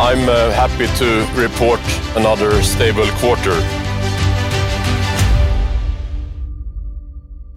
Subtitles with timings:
[0.00, 1.04] I'm uh, happy to
[1.42, 1.80] report
[2.16, 3.52] another stable quarter.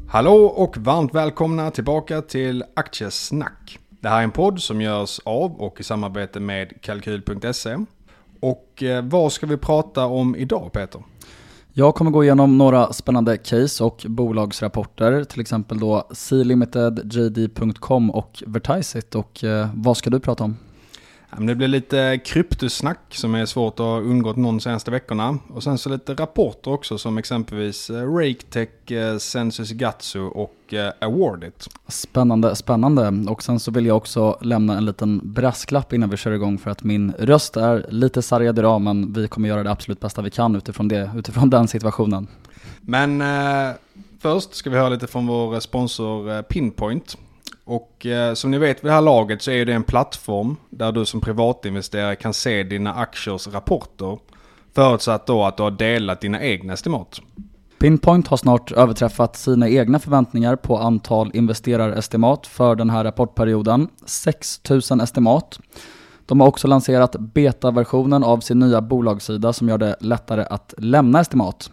[0.09, 3.80] Hallå och varmt välkomna tillbaka till Aktiesnack.
[4.02, 7.77] Det här är en podd som görs av och i samarbete med Kalkyl.se.
[8.39, 11.02] Och eh, vad ska vi prata om idag Peter?
[11.73, 18.43] Jag kommer gå igenom några spännande case och bolagsrapporter, till exempel då C-Limited, JD.com och
[18.47, 19.15] Vertiseit.
[19.15, 20.58] Och eh, vad ska du prata om?
[21.36, 25.38] Det blir lite kryptosnack som är svårt att ha undgått någon senaste veckorna.
[25.53, 30.92] Och sen så lite rapporter också som exempelvis eh, RakeTech, eh, Census Gatsu och eh,
[31.02, 31.67] Awardit.
[31.88, 33.31] Spännande, spännande.
[33.31, 36.72] Och sen så vill jag också lämna en liten brasklapp innan vi kör igång för
[36.72, 40.30] att min röst är lite sargad idag men vi kommer göra det absolut bästa vi
[40.30, 42.28] kan utifrån, det, utifrån den situationen.
[42.81, 43.75] Men eh,
[44.20, 47.17] först ska vi höra lite från vår sponsor Pinpoint.
[47.67, 50.91] Och eh, som ni vet vid det här laget så är det en plattform där
[50.91, 54.17] du som privatinvesterare kan se dina aktiers rapporter.
[54.75, 57.21] Förutsatt då att du har delat dina egna estimat.
[57.79, 63.87] Pinpoint har snart överträffat sina egna förväntningar på antal investerarestimat för den här rapportperioden.
[64.05, 65.59] 6000 estimat.
[66.25, 71.19] De har också lanserat betaversionen av sin nya bolagssida som gör det lättare att lämna
[71.19, 71.71] estimat.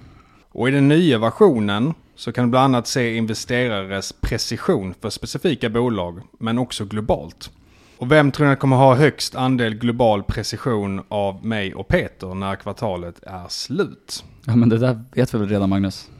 [0.52, 5.70] Och i den nya versionen så kan du bland annat se investerares precision för specifika
[5.70, 7.50] bolag, men också globalt.
[7.98, 12.56] Och vem tror ni kommer ha högst andel global precision av mig och Peter när
[12.56, 14.24] kvartalet är slut?
[14.44, 16.10] Ja men det där vet vi väl redan Magnus?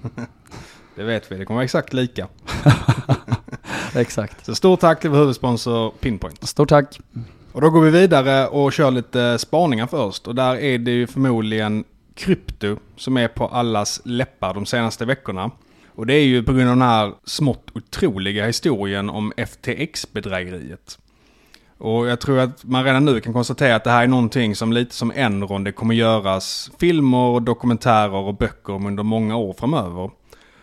[0.97, 2.28] det vet vi, det kommer vara exakt lika.
[3.94, 4.47] exakt.
[4.47, 6.49] Så stort tack till vår huvudsponsor Pinpoint.
[6.49, 7.00] Stort tack.
[7.53, 10.28] Och då går vi vidare och kör lite spaningar först.
[10.28, 11.84] Och där är det ju förmodligen
[12.15, 15.50] krypto som är på allas läppar de senaste veckorna.
[15.94, 20.99] Och det är ju på grund av den här smått otroliga historien om FTX-bedrägeriet.
[21.78, 24.72] Och jag tror att man redan nu kan konstatera att det här är någonting som
[24.72, 30.10] lite som Enron, det kommer göras filmer, dokumentärer och böcker om under många år framöver.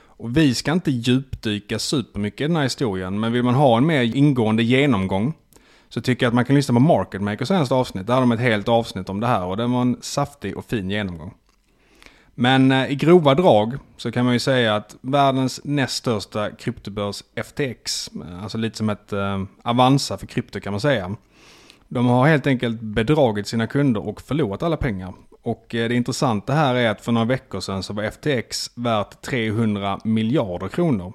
[0.06, 3.86] Och vi ska inte djupdyka supermycket i den här historien, men vill man ha en
[3.86, 5.34] mer ingående genomgång
[5.90, 8.08] så tycker jag att man kan lyssna på Market Makers senaste avsnitt.
[8.08, 10.66] Där har de ett helt avsnitt om det här och det var en saftig och
[10.66, 11.34] fin genomgång.
[12.36, 17.24] Men eh, i grova drag så kan man ju säga att världens näst största kryptobörs
[17.36, 21.16] FTX, eh, alltså lite som ett eh, Avanza för krypto kan man säga.
[21.88, 25.14] De har helt enkelt bedragit sina kunder och förlorat alla pengar.
[25.42, 29.22] Och eh, det intressanta här är att för några veckor sedan så var FTX värt
[29.22, 31.14] 300 miljarder kronor.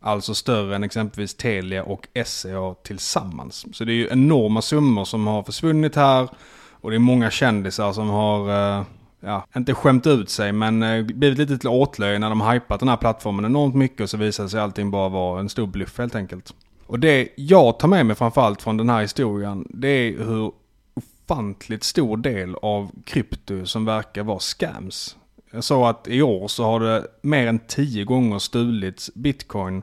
[0.00, 3.66] Alltså större än exempelvis Telia och SCA tillsammans.
[3.72, 6.28] Så det är ju enorma summor som har försvunnit här.
[6.70, 8.84] Och det är många kändisar som har eh,
[9.20, 12.88] ja, inte skämt ut sig men eh, blivit lite till åtlöje när de hypat den
[12.88, 16.14] här plattformen enormt mycket och så visade sig allting bara vara en stor bluff helt
[16.14, 16.54] enkelt.
[16.86, 20.52] Och det jag tar med mig framförallt från den här historien det är hur
[20.94, 25.16] ofantligt stor del av krypto som verkar vara scams.
[25.52, 29.82] Jag sa att i år så har det mer än tio gånger stulits bitcoin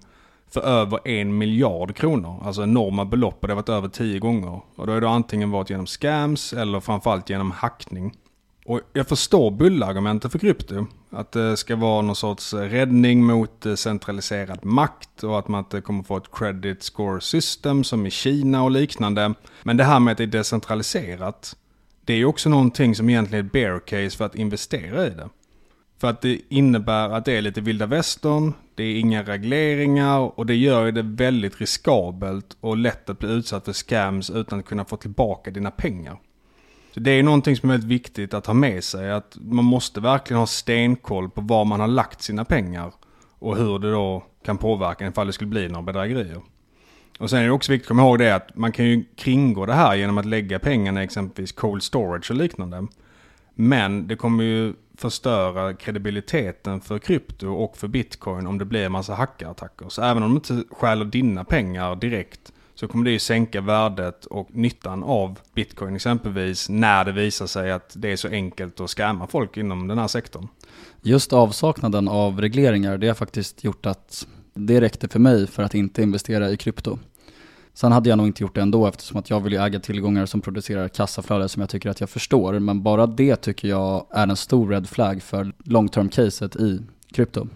[0.50, 2.42] för över en miljard kronor.
[2.46, 4.62] Alltså enorma belopp och det har varit över tio gånger.
[4.76, 8.14] Och då har det antingen varit genom scams eller framförallt genom hackning.
[8.68, 10.86] Och jag förstår bullargumentet för krypto.
[11.10, 15.82] Att det ska vara någon sorts räddning mot eh, centraliserad makt och att man inte
[15.82, 19.34] kommer få ett credit score system som i Kina och liknande.
[19.64, 21.56] Men det här med att det är decentraliserat,
[22.06, 25.10] det är ju också någonting som egentligen är ett bear case för att investera i
[25.10, 25.30] det.
[26.00, 30.46] För att det innebär att det är lite vilda västern, det är inga regleringar och
[30.46, 34.66] det gör ju det väldigt riskabelt och lätt att bli utsatt för scams utan att
[34.66, 36.18] kunna få tillbaka dina pengar.
[36.98, 39.12] Så det är någonting som är väldigt viktigt att ha med sig.
[39.12, 42.94] Att man måste verkligen ha stenkoll på var man har lagt sina pengar.
[43.40, 46.42] Och hur det då kan påverka ifall det skulle bli några bedrägerier.
[47.20, 49.66] Och sen är det också viktigt att komma ihåg det att man kan ju kringgå
[49.66, 52.88] det här genom att lägga pengarna i exempelvis cold storage och liknande.
[53.56, 58.92] Men det kommer ju förstöra kredibiliteten för krypto och för bitcoin om det blir en
[58.92, 59.90] massa hackerattacker.
[59.90, 64.26] Så även om de inte stjäler dina pengar direkt så kommer det ju sänka värdet
[64.26, 68.90] och nyttan av bitcoin exempelvis när det visar sig att det är så enkelt att
[68.90, 70.48] skämma folk inom den här sektorn.
[71.02, 75.76] Just avsaknaden av regleringar, det har faktiskt gjort att det räckte för mig för att
[75.76, 77.00] inte investera i krypto.
[77.74, 80.26] Sen hade jag nog inte gjort det ändå eftersom att jag vill ju äga tillgångar
[80.26, 82.60] som producerar kassaflöde som jag tycker att jag förstår.
[82.60, 86.82] Men bara det tycker jag är en stor red flag för long term caset i
[87.12, 87.48] krypto.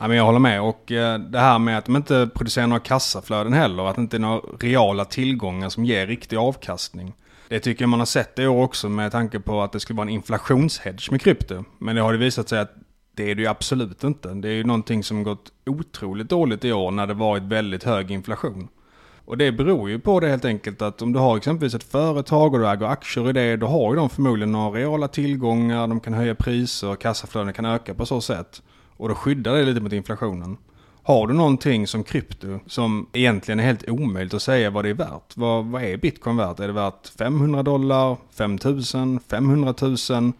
[0.00, 2.80] Ja, men jag håller med och eh, det här med att de inte producerar några
[2.80, 7.14] kassaflöden heller, att det inte är några reala tillgångar som ger riktig avkastning.
[7.48, 9.96] Det tycker jag man har sett i år också med tanke på att det skulle
[9.96, 11.64] vara en inflationshedge med krypto.
[11.78, 12.74] Men det har det visat sig att
[13.16, 14.28] det är det ju absolut inte.
[14.28, 18.10] Det är ju någonting som gått otroligt dåligt i år när det varit väldigt hög
[18.10, 18.68] inflation.
[19.24, 22.54] Och det beror ju på det helt enkelt att om du har exempelvis ett företag
[22.54, 26.00] och du äger aktier i det, då har ju de förmodligen några reala tillgångar, de
[26.00, 28.62] kan höja priser, kassaflöden kan öka på så sätt.
[28.98, 30.56] Och då skyddar det lite mot inflationen.
[31.02, 34.94] Har du någonting som krypto som egentligen är helt omöjligt att säga vad det är
[34.94, 35.36] värt?
[35.36, 36.60] Vad, vad är bitcoin värt?
[36.60, 40.32] Är det värt 500 dollar, 5000, 500 000?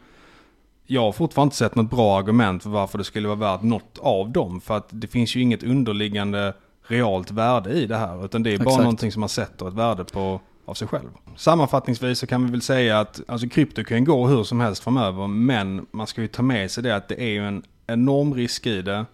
[0.86, 3.98] Jag har fortfarande inte sett något bra argument för varför det skulle vara värt något
[3.98, 4.60] av dem.
[4.60, 8.24] För att det finns ju inget underliggande realt värde i det här.
[8.24, 8.82] Utan det är bara Exakt.
[8.82, 11.08] någonting som man sätter ett värde på av sig själv.
[11.36, 15.26] Sammanfattningsvis så kan vi väl säga att alltså krypto kan gå hur som helst framöver.
[15.26, 18.66] Men man ska ju ta med sig det att det är ju en enorm risk
[18.66, 19.06] i det.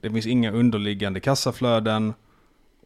[0.00, 2.14] Det finns inga underliggande kassaflöden.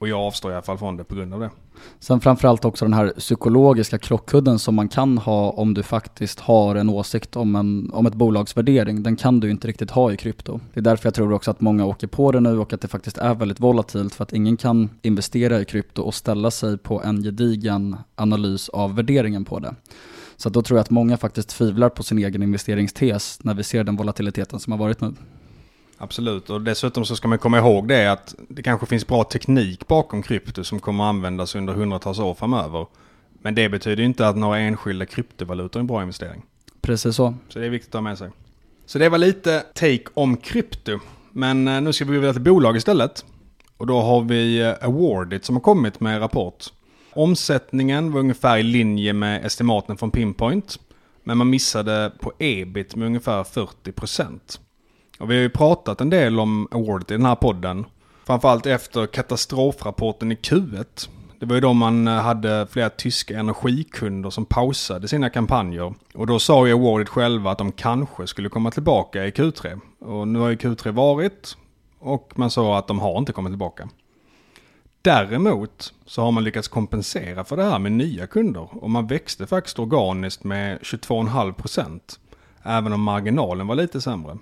[0.01, 1.51] Och jag avstår i alla fall från det på grund av det.
[1.99, 6.75] Sen framförallt också den här psykologiska krockkudden som man kan ha om du faktiskt har
[6.75, 9.03] en åsikt om, en, om ett bolags värdering.
[9.03, 10.61] Den kan du inte riktigt ha i krypto.
[10.75, 12.89] Det är därför jag tror också att många åker på det nu och att det
[12.89, 17.03] faktiskt är väldigt volatilt för att ingen kan investera i krypto och ställa sig på
[17.03, 19.75] en gedigen analys av värderingen på det.
[20.37, 23.85] Så då tror jag att många faktiskt tvivlar på sin egen investeringstes när vi ser
[23.85, 25.15] den volatiliteten som har varit nu.
[26.05, 29.87] Absolut, och dessutom så ska man komma ihåg det att det kanske finns bra teknik
[29.89, 32.87] bakom krypto som kommer att användas under hundratals år framöver.
[33.43, 36.43] Men det betyder inte att några enskilda kryptovalutor är en bra investering.
[36.81, 37.35] Precis så.
[37.49, 38.31] Så det är viktigt att ha med sig.
[38.87, 40.99] Så det var lite take om krypto.
[41.33, 43.25] Men eh, nu ska vi gå vidare till bolag istället.
[43.77, 46.65] Och då har vi eh, Awardit som har kommit med rapport.
[47.13, 50.79] Omsättningen var ungefär i linje med estimaten från Pinpoint.
[51.23, 54.59] Men man missade på ebit med ungefär 40%.
[55.19, 57.85] Och vi har ju pratat en del om awardet i den här podden.
[58.25, 61.09] Framförallt efter katastrofrapporten i Q1.
[61.39, 65.95] Det var ju då man eh, hade flera tyska energikunder som pausade sina kampanjer.
[66.15, 69.81] Och då sa ju awardet själva att de kanske skulle komma tillbaka i Q3.
[70.01, 71.57] Och nu har ju Q3 varit
[71.99, 73.89] och man sa att de har inte kommit tillbaka.
[75.03, 79.47] Däremot så har man lyckats kompensera för det här med nya kunder och man växte
[79.47, 82.01] faktiskt organiskt med 22,5%
[82.63, 84.39] även om marginalen var lite sämre.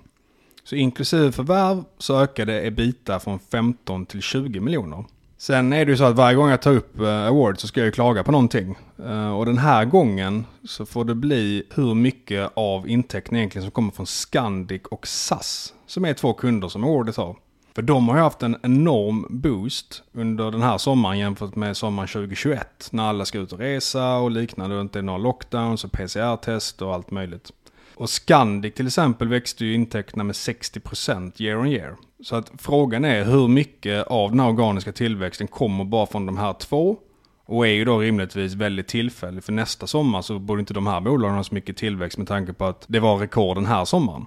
[0.63, 5.05] Så inklusive förvärv så ökade ebita från 15 till 20 miljoner.
[5.37, 7.79] Sen är det ju så att varje gång jag tar upp eh, award så ska
[7.79, 8.75] jag ju klaga på någonting.
[9.05, 13.71] Eh, och den här gången så får det bli hur mycket av intäkten egentligen som
[13.71, 15.73] kommer från Scandic och SAS.
[15.87, 17.35] Som är två kunder som awardet har.
[17.75, 22.07] För de har ju haft en enorm boost under den här sommaren jämfört med sommaren
[22.07, 22.87] 2021.
[22.91, 26.81] När alla ska ut och resa och liknande och inte är några lockdowns och PCR-test
[26.81, 27.51] och allt möjligt.
[27.95, 31.95] Och Scandic till exempel växte ju intäkterna med 60% year on year.
[32.23, 36.37] Så att frågan är hur mycket av den här organiska tillväxten kommer bara från de
[36.37, 36.97] här två.
[37.45, 39.43] Och är ju då rimligtvis väldigt tillfällig.
[39.43, 42.53] För nästa sommar så borde inte de här bolagen ha så mycket tillväxt med tanke
[42.53, 44.25] på att det var rekord den här sommaren.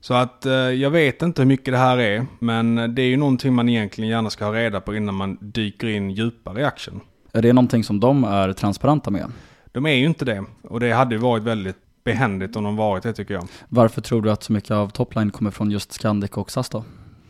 [0.00, 2.26] Så att eh, jag vet inte hur mycket det här är.
[2.38, 5.86] Men det är ju någonting man egentligen gärna ska ha reda på innan man dyker
[5.86, 7.00] in djupare i aktien.
[7.32, 9.32] Är det någonting som de är transparenta med?
[9.72, 10.44] De är ju inte det.
[10.62, 13.48] Och det hade ju varit väldigt behändigt om de varit det tycker jag.
[13.68, 16.84] Varför tror du att så mycket av topline kommer från just Scandic och SAS då?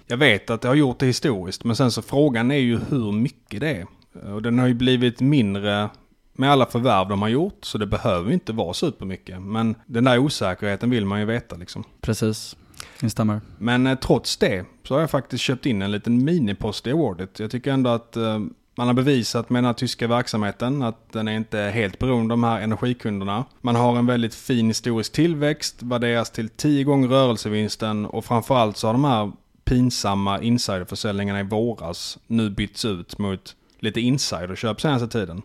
[0.06, 3.12] Jag vet att det har gjort det historiskt, men sen så frågan är ju hur
[3.12, 3.86] mycket det är.
[4.34, 5.88] Och den har ju blivit mindre
[6.32, 9.42] med alla förvärv de har gjort, så det behöver inte vara supermycket.
[9.42, 11.84] Men den där osäkerheten vill man ju veta liksom.
[12.00, 12.56] Precis,
[13.02, 13.40] instämmer.
[13.58, 17.38] Men eh, trots det så har jag faktiskt köpt in en liten minipost i awardet.
[17.38, 18.40] Jag tycker ändå att eh,
[18.74, 22.38] man har bevisat med den här tyska verksamheten att den är inte helt beroende av
[22.38, 23.44] de här energikunderna.
[23.60, 28.88] Man har en väldigt fin historisk tillväxt, värderas till 10 gånger rörelsevinsten och framförallt så
[28.88, 29.32] har de här
[29.64, 35.42] pinsamma insiderförsäljningarna i våras nu bytts ut mot lite insiderköp senaste tiden.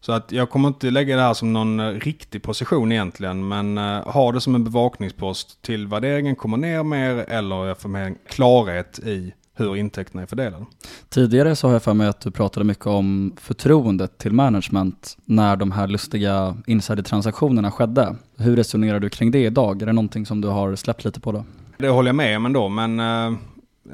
[0.00, 4.08] Så att jag kommer inte lägga det här som någon riktig position egentligen, men eh,
[4.08, 8.98] ha det som en bevakningspost till värderingen kommer ner mer eller jag får mer klarhet
[8.98, 10.66] i hur intäkterna är fördelade.
[11.08, 15.56] Tidigare så har jag för mig att du pratade mycket om förtroendet till management när
[15.56, 18.16] de här lustiga insidertransaktionerna skedde.
[18.36, 19.82] Hur resonerar du kring det idag?
[19.82, 21.44] Är det någonting som du har släppt lite på då?
[21.78, 23.38] Det håller jag med om ändå, men eh,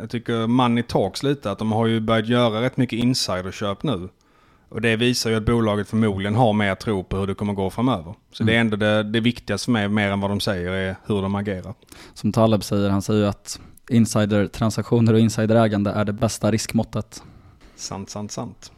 [0.00, 1.50] jag tycker money talks lite.
[1.50, 4.09] Att de har ju börjat göra rätt mycket insiderköp nu.
[4.69, 7.71] Och det visar ju att bolaget förmodligen har mer tro på hur det kommer gå
[7.71, 8.15] framöver.
[8.33, 11.23] Så det är ändå det, det viktigaste mig, mer än vad de säger, är hur
[11.23, 11.75] de agerar.
[12.15, 17.23] Som Taleb säger, han säger ju att insidertransaktioner och insiderägande är det bästa riskmåttet.
[17.76, 18.73] Sant, sant, sant.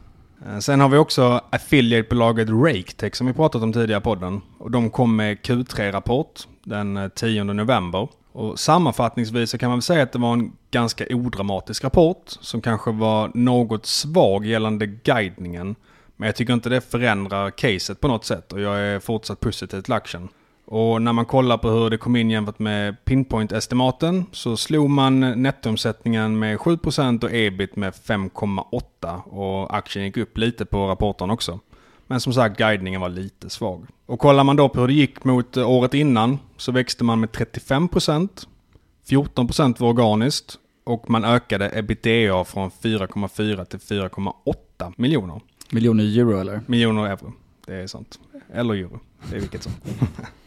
[0.45, 4.41] Eh, sen har vi också affiliate-bolaget RakeTech som vi pratat om tidigare i podden.
[4.57, 8.07] Och de kom med Q3-rapport den eh, 10 november.
[8.31, 12.61] Och sammanfattningsvis så kan man väl säga att det var en ganska odramatisk rapport som
[12.61, 15.75] kanske var något svag gällande guidningen.
[16.15, 19.81] Men jag tycker inte det förändrar caset på något sätt och jag är fortsatt positiv
[19.81, 20.29] till aktien.
[20.71, 25.19] Och när man kollar på hur det kom in jämfört med Pinpoint-estimaten så slog man
[25.19, 31.59] nettoomsättningen med 7% och ebit med 5,8% och aktien gick upp lite på rapporten också.
[32.07, 33.87] Men som sagt, guidningen var lite svag.
[34.05, 37.29] Och kollar man då på hur det gick mot året innan så växte man med
[37.29, 38.29] 35%,
[39.09, 45.41] 14% var organiskt och man ökade ebitda från 4,4 till 4,8 miljoner.
[45.71, 46.61] Miljoner euro eller?
[46.65, 47.33] Miljoner euro,
[47.65, 48.19] det är sant.
[48.53, 48.99] Eller euro,
[49.29, 49.71] det är vilket som.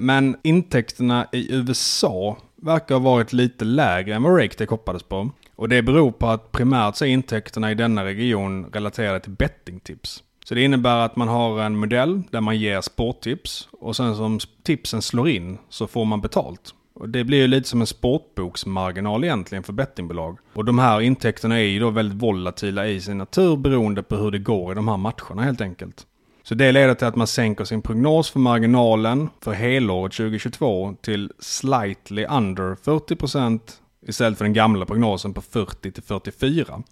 [0.00, 5.30] Men intäkterna i USA verkar ha varit lite lägre än vad RakeTech hoppades på.
[5.56, 10.22] Och det beror på att primärt så är intäkterna i denna region relaterade till bettingtips.
[10.44, 14.38] Så det innebär att man har en modell där man ger sporttips och sen som
[14.62, 16.74] tipsen slår in så får man betalt.
[16.94, 20.38] Och det blir ju lite som en sportboksmarginal egentligen för bettingbolag.
[20.52, 24.30] Och de här intäkterna är ju då väldigt volatila i sin natur beroende på hur
[24.30, 26.06] det går i de här matcherna helt enkelt.
[26.50, 31.32] Så det leder till att man sänker sin prognos för marginalen för helåret 2022 till
[31.38, 33.60] slightly under 40%
[34.06, 36.82] istället för den gamla prognosen på 40 till 44.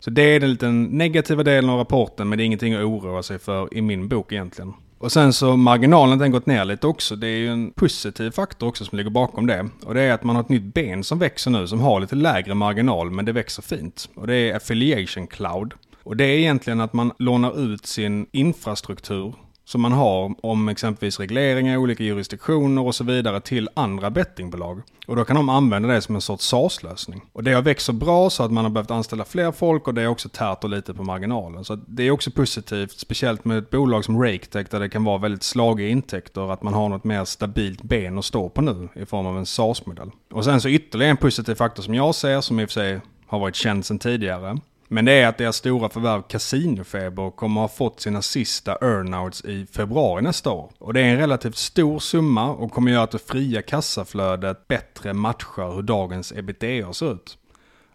[0.00, 3.22] Så det är den lite negativa delen av rapporten men det är ingenting att oroa
[3.22, 4.72] sig för i min bok egentligen.
[4.98, 7.16] Och sen så marginalen den gått ner lite också.
[7.16, 9.68] Det är ju en positiv faktor också som ligger bakom det.
[9.84, 12.14] Och det är att man har ett nytt ben som växer nu som har lite
[12.14, 14.08] lägre marginal men det växer fint.
[14.14, 15.74] Och det är Affiliation Cloud.
[16.06, 19.34] Och det är egentligen att man lånar ut sin infrastruktur
[19.64, 24.82] som man har om exempelvis regleringar, olika jurisdiktioner och så vidare till andra bettingbolag.
[25.06, 27.22] Och då kan de använda det som en sorts SaaS-lösning.
[27.32, 29.94] Och det har växt så bra så att man har behövt anställa fler folk och
[29.94, 31.64] det är också tärt och lite på marginalen.
[31.64, 35.18] Så det är också positivt, speciellt med ett bolag som RakeTech där det kan vara
[35.18, 39.06] väldigt slagiga intäkter, att man har något mer stabilt ben att stå på nu i
[39.06, 40.10] form av en SaaS-modell.
[40.32, 43.00] Och sen så ytterligare en positiv faktor som jag ser, som i och för sig
[43.26, 47.68] har varit känd sedan tidigare, men det är att deras stora förvärv Casinofeber kommer ha
[47.68, 50.70] fått sina sista earnouts i februari nästa år.
[50.78, 55.14] Och det är en relativt stor summa och kommer göra att det fria kassaflödet bättre
[55.14, 57.38] matchar hur dagens ebitda ser ut.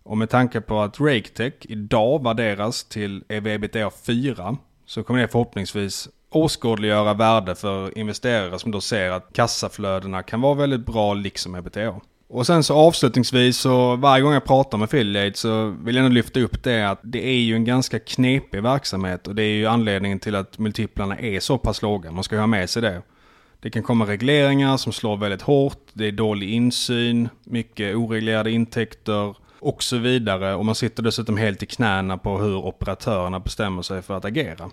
[0.03, 6.09] Och med tanke på att RakeTech idag värderas till EV-ebitda 4 så kommer det förhoppningsvis
[6.29, 12.01] åskådliggöra värde för investerare som då ser att kassaflödena kan vara väldigt bra liksom ebitda.
[12.33, 16.13] Och sen så avslutningsvis så varje gång jag pratar med affiliate så vill jag nog
[16.13, 19.65] lyfta upp det att det är ju en ganska knepig verksamhet och det är ju
[19.65, 22.11] anledningen till att multiplarna är så pass låga.
[22.11, 23.01] Man ska ju ha med sig det.
[23.59, 29.35] Det kan komma regleringar som slår väldigt hårt, det är dålig insyn, mycket oreglerade intäkter
[29.59, 30.55] och så vidare.
[30.55, 34.69] Och man sitter dessutom helt i knäna på hur operatörerna bestämmer sig för att agera.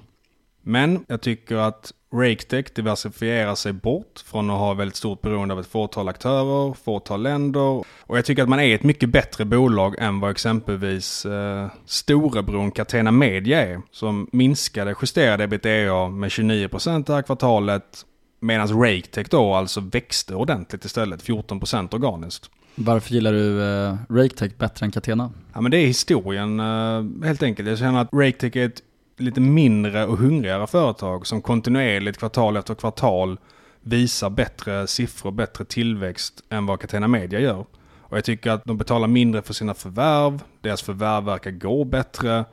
[0.62, 5.60] Men jag tycker att RakeTech diversifierar sig bort från att ha väldigt stort beroende av
[5.60, 7.84] ett fåtal aktörer, fåtal länder.
[8.00, 12.70] Och jag tycker att man är ett mycket bättre bolag än vad exempelvis eh, storebron
[12.70, 13.80] Catena Media är.
[13.90, 18.04] Som minskade justerade ebitda med 29% det här kvartalet.
[18.40, 22.50] Medan RakeTech då alltså växte ordentligt istället, 14% organiskt.
[22.74, 25.32] Varför gillar du eh, RakeTech bättre än Catena?
[25.52, 27.68] Ja men det är historien eh, helt enkelt.
[27.68, 28.82] Jag känner att RakeTech är ett
[29.20, 33.38] lite mindre och hungrigare företag som kontinuerligt kvartal efter kvartal
[33.80, 37.66] visar bättre siffror, bättre tillväxt än vad Catena Media gör.
[38.00, 42.44] Och jag tycker att de betalar mindre för sina förvärv, deras förvärv verkar gå bättre.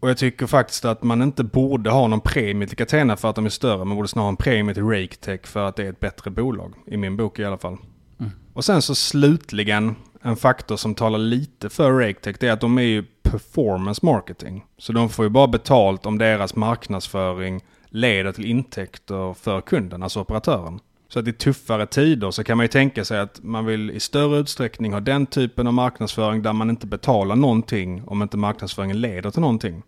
[0.00, 3.36] Och jag tycker faktiskt att man inte borde ha någon premie till Catena för att
[3.36, 5.90] de är större, man borde snarare ha en premie till RakeTech för att det är
[5.90, 6.74] ett bättre bolag.
[6.86, 7.76] I min bok i alla fall.
[8.20, 8.32] Mm.
[8.52, 12.78] Och sen så slutligen, en faktor som talar lite för RakeTech, det är att de
[12.78, 14.64] är ju performance marketing.
[14.78, 20.20] Så de får ju bara betalt om deras marknadsföring leder till intäkter för kunden, alltså
[20.20, 20.80] operatören.
[21.08, 24.00] Så att i tuffare tider så kan man ju tänka sig att man vill i
[24.00, 29.00] större utsträckning ha den typen av marknadsföring där man inte betalar någonting om inte marknadsföringen
[29.00, 29.82] leder till någonting.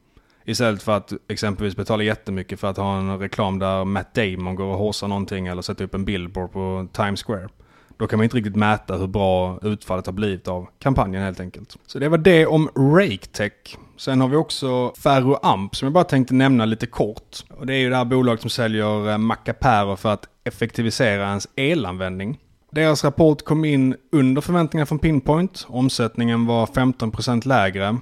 [0.44, 4.64] Istället för att exempelvis betala jättemycket för att ha en reklam där Matt Damon går
[4.64, 7.48] och håsar någonting eller sätter upp en billboard på Times Square
[8.00, 11.76] då kan man inte riktigt mäta hur bra utfallet har blivit av kampanjen helt enkelt.
[11.86, 13.76] Så det var det om RakeTech.
[13.96, 17.36] Sen har vi också Ferroamp som jag bara tänkte nämna lite kort.
[17.50, 21.48] Och det är ju det här bolaget som säljer eh, mackapärer för att effektivisera ens
[21.56, 22.38] elanvändning.
[22.72, 25.66] Deras rapport kom in under förväntningarna från Pinpoint.
[25.68, 27.98] Omsättningen var 15% lägre.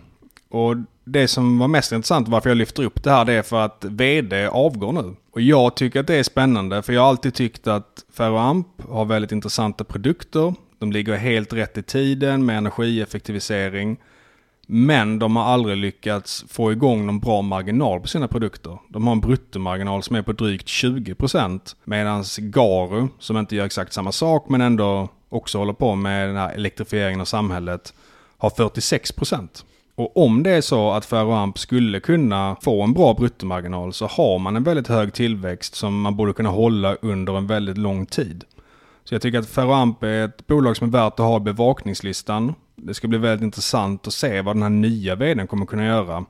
[0.50, 3.61] Och det som var mest intressant varför jag lyfter upp det här det är för
[3.61, 5.17] att vd avgår nu.
[5.31, 9.05] Och jag tycker att det är spännande för jag har alltid tyckt att Ferroamp har
[9.05, 10.55] väldigt intressanta produkter.
[10.78, 13.97] De ligger helt rätt i tiden med energieffektivisering.
[14.71, 18.78] Men de har aldrig lyckats få igång någon bra marginal på sina produkter.
[18.88, 23.93] De har en bruttomarginal som är på drygt 20% medan Garu, som inte gör exakt
[23.93, 27.95] samma sak men ändå också håller på med den här elektrifieringen av samhället,
[28.38, 29.49] har 46%.
[29.99, 34.38] Och om det är så att Ferroamp skulle kunna få en bra bruttomarginal så har
[34.38, 38.45] man en väldigt hög tillväxt som man borde kunna hålla under en väldigt lång tid.
[39.05, 42.55] Så jag tycker att Ferroamp är ett bolag som är värt att ha i bevakningslistan.
[42.76, 46.25] Det ska bli väldigt intressant att se vad den här nya vdn kommer kunna göra.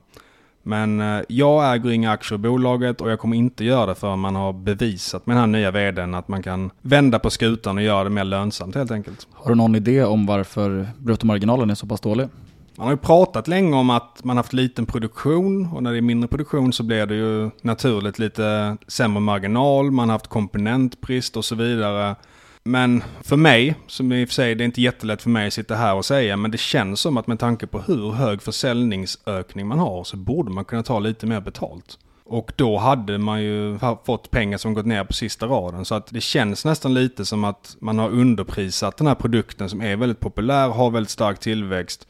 [0.63, 4.19] Men eh, jag äger inga aktier i bolaget och jag kommer inte göra det förrän
[4.19, 7.83] man har bevisat med den här nya vdn att man kan vända på skutan och
[7.83, 9.27] göra det mer lönsamt helt enkelt.
[9.33, 12.27] Har du någon idé om varför bruttomarginalen är så pass dålig?
[12.75, 16.01] Man har ju pratat länge om att man haft liten produktion och när det är
[16.01, 21.45] mindre produktion så blir det ju naturligt lite sämre marginal, man har haft komponentbrist och
[21.45, 22.15] så vidare.
[22.63, 25.53] Men för mig, som i och för sig det är inte jättelätt för mig att
[25.53, 29.67] sitta här och säga, men det känns som att med tanke på hur hög försäljningsökning
[29.67, 31.97] man har så borde man kunna ta lite mer betalt.
[32.29, 35.85] Och då hade man ju fått pengar som gått ner på sista raden.
[35.85, 39.81] Så att det känns nästan lite som att man har underprisat den här produkten som
[39.81, 42.07] är väldigt populär, har väldigt stark tillväxt.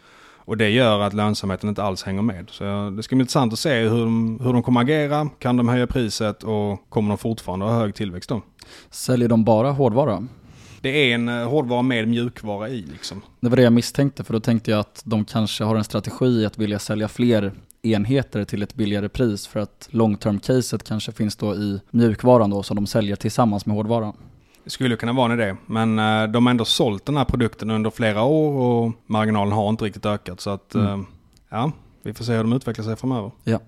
[0.50, 2.50] Och det gör att lönsamheten inte alls hänger med.
[2.50, 5.30] Så det ska bli intressant att se hur de, hur de kommer agera.
[5.40, 8.42] Kan de höja priset och kommer de fortfarande ha hög tillväxt då?
[8.90, 10.28] Säljer de bara hårdvara?
[10.82, 13.22] Det är en eh, hårdvara med mjukvara i liksom.
[13.40, 16.46] Det var det jag misstänkte, för då tänkte jag att de kanske har en strategi
[16.46, 17.52] att vilja sälja fler
[17.82, 22.50] enheter till ett billigare pris för att long term caset kanske finns då i mjukvaran
[22.50, 24.14] då som de säljer tillsammans med hårdvaran.
[24.70, 27.90] Skulle kunna vara en idé, men uh, de har ändå sålt den här produkten under
[27.90, 31.00] flera år och marginalen har inte riktigt ökat så att mm.
[31.00, 31.06] uh,
[31.50, 31.72] ja,
[32.04, 33.32] vi får se hur de utvecklar sig framöver.
[33.44, 33.60] Ja.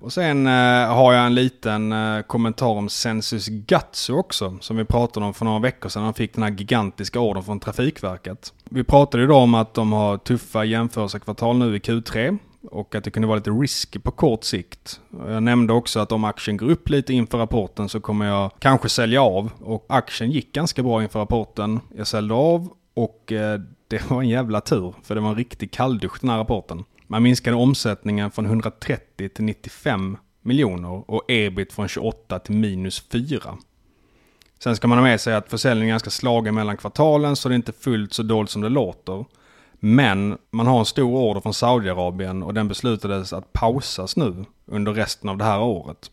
[0.00, 0.52] Och sen uh,
[0.86, 1.94] har jag en liten
[2.26, 6.02] kommentar om Sensus Gatsu också, som vi pratade om för några veckor sedan.
[6.02, 8.52] De fick den här gigantiska ordern från Trafikverket.
[8.64, 13.04] Vi pratade ju då om att de har tuffa jämförelsekvartal nu i Q3 och att
[13.04, 15.00] det kunde vara lite risky på kort sikt.
[15.26, 18.88] Jag nämnde också att om aktien går upp lite inför rapporten så kommer jag kanske
[18.88, 19.50] sälja av.
[19.60, 21.80] Och aktien gick ganska bra inför rapporten.
[21.96, 25.70] Jag sålde av och eh, det var en jävla tur för det var en riktig
[25.70, 26.84] kalldusch den här rapporten.
[27.06, 33.40] Man minskade omsättningen från 130 till 95 miljoner och ebit från 28 till minus 4.
[34.58, 37.52] Sen ska man ha med sig att försäljningen är ganska slagen mellan kvartalen så det
[37.52, 39.24] är inte fullt så dåligt som det låter.
[39.80, 44.92] Men man har en stor order från Saudiarabien och den beslutades att pausas nu under
[44.92, 46.10] resten av det här året.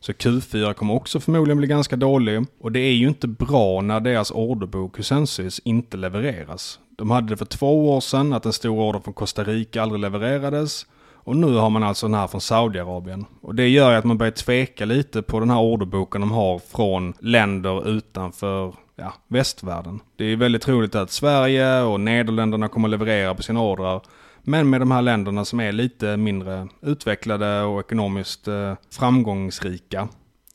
[0.00, 2.44] Så Q4 kommer också förmodligen bli ganska dålig.
[2.60, 6.78] Och det är ju inte bra när deras orderbok Husensis inte levereras.
[6.96, 10.00] De hade det för två år sedan att en stor order från Costa Rica aldrig
[10.00, 10.86] levererades.
[11.14, 13.26] Och nu har man alltså den här från Saudiarabien.
[13.40, 16.58] Och det gör ju att man börjar tveka lite på den här orderboken de har
[16.58, 20.00] från länder utanför ja, västvärlden.
[20.16, 24.00] Det är väldigt troligt att Sverige och Nederländerna kommer att leverera på sina ordrar.
[24.42, 30.08] Men med de här länderna som är lite mindre utvecklade och ekonomiskt eh, framgångsrika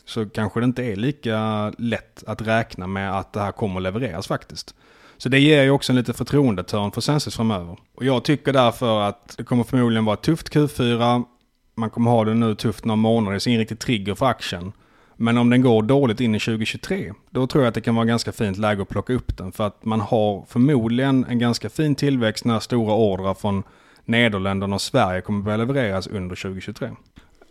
[0.05, 3.83] så kanske det inte är lika lätt att räkna med att det här kommer att
[3.83, 4.75] levereras faktiskt.
[5.17, 7.77] Så det ger ju också en lite förtroendetörn för Sensus framöver.
[7.95, 11.23] Och jag tycker därför att det kommer förmodligen vara tufft Q4.
[11.75, 14.71] Man kommer ha det nu tufft några månader, så ingen riktig trigger för aktien.
[15.17, 18.05] Men om den går dåligt in i 2023, då tror jag att det kan vara
[18.05, 19.51] ganska fint läge att plocka upp den.
[19.51, 23.63] För att man har förmodligen en ganska fin tillväxt när stora ordrar från
[24.05, 26.89] Nederländerna och Sverige kommer börja levereras under 2023.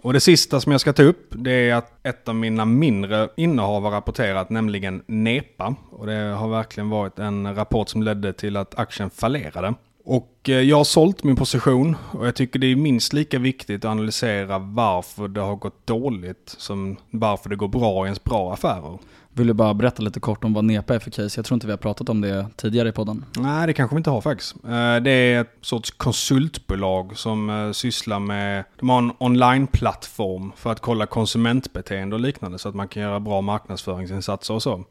[0.02, 3.28] Och det sista som jag ska ta upp, det är att ett av mina mindre
[3.36, 5.74] innehav har rapporterat, nämligen NEPA.
[5.90, 9.74] Och det har verkligen varit en rapport som ledde till att aktien fallerade.
[10.06, 13.84] Och eh, jag har sålt min position och jag tycker det är minst lika viktigt
[13.84, 18.52] att analysera varför det har gått dåligt som varför det går bra i ens bra
[18.52, 18.98] affärer.
[19.36, 21.38] Vill du bara berätta lite kort om vad NEPA är för case?
[21.38, 23.24] Jag tror inte vi har pratat om det tidigare i podden.
[23.36, 24.54] Nej, det kanske vi inte har faktiskt.
[24.64, 30.72] Eh, det är ett sorts konsultbolag som eh, sysslar med, de har en online-plattform för
[30.72, 34.84] att kolla konsumentbeteende och liknande så att man kan göra bra marknadsföringsinsatser och så.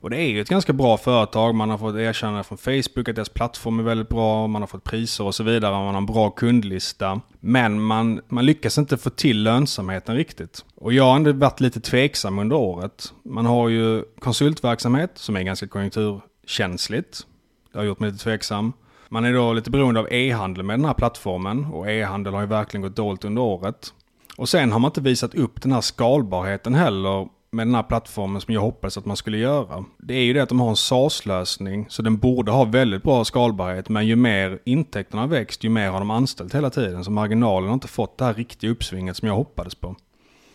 [0.00, 1.54] Och det är ju ett ganska bra företag.
[1.54, 4.46] Man har fått erkännande från Facebook att deras plattform är väldigt bra.
[4.46, 5.72] Man har fått priser och så vidare.
[5.72, 7.20] Man har en bra kundlista.
[7.40, 10.64] Men man, man lyckas inte få till lönsamheten riktigt.
[10.74, 13.12] Och jag har ändå varit lite tveksam under året.
[13.24, 17.26] Man har ju konsultverksamhet som är ganska konjunkturkänsligt.
[17.72, 18.72] Det har gjort mig lite tveksam.
[19.08, 22.46] Man är då lite beroende av e-handel med den här plattformen och e-handel har ju
[22.46, 23.94] verkligen gått dåligt under året.
[24.36, 28.40] Och sen har man inte visat upp den här skalbarheten heller med den här plattformen
[28.40, 29.84] som jag hoppades att man skulle göra.
[29.98, 33.24] Det är ju det att de har en SaaS-lösning så den borde ha väldigt bra
[33.24, 37.10] skalbarhet men ju mer intäkterna har växt ju mer har de anställt hela tiden så
[37.10, 39.96] marginalen har inte fått det här riktiga uppsvinget som jag hoppades på.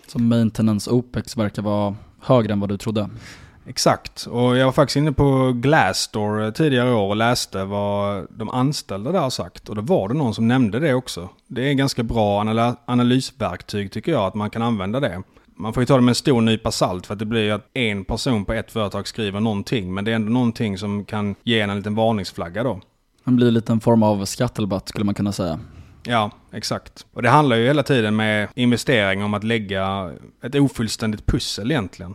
[0.08, 3.10] Så maintenance OPEX verkar vara högre än vad du trodde?
[3.68, 8.50] Exakt, och jag var faktiskt inne på Glassdoor tidigare i år och läste vad de
[8.50, 9.70] anställda där har sagt.
[9.70, 11.30] Och då var det någon som nämnde det också.
[11.48, 12.40] Det är ganska bra
[12.86, 15.24] analysverktyg tycker jag, att man kan använda det.
[15.58, 17.70] Man får ju ta det med en stor nypa salt för att det blir att
[17.74, 19.94] en person på ett företag skriver någonting.
[19.94, 22.82] Men det är ändå någonting som kan ge en en liten varningsflagga då.
[23.24, 25.60] Det blir lite en form av skattelabatt skulle man kunna säga.
[26.04, 27.06] Ja, exakt.
[27.14, 30.14] Och det handlar ju hela tiden med investering om att lägga
[30.44, 32.14] ett ofullständigt pussel egentligen.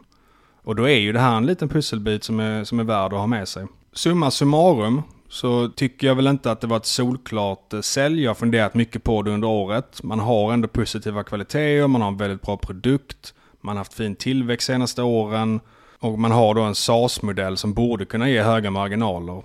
[0.62, 3.18] Och då är ju det här en liten pusselbit som är, som är värd att
[3.18, 3.66] ha med sig.
[3.92, 8.22] Summa summarum så tycker jag väl inte att det var ett solklart eh, sälj.
[8.22, 10.02] Jag har funderat mycket på det under året.
[10.02, 14.16] Man har ändå positiva kvaliteter, man har en väldigt bra produkt, man har haft fin
[14.16, 15.60] tillväxt senaste åren
[15.98, 19.42] och man har då en SAS-modell som borde kunna ge höga marginaler.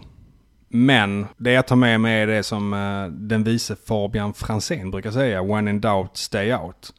[0.68, 5.12] Men det jag tar med mig är det som eh, den vice Fabian Fransén brukar
[5.12, 6.94] säga, when in doubt, stay out.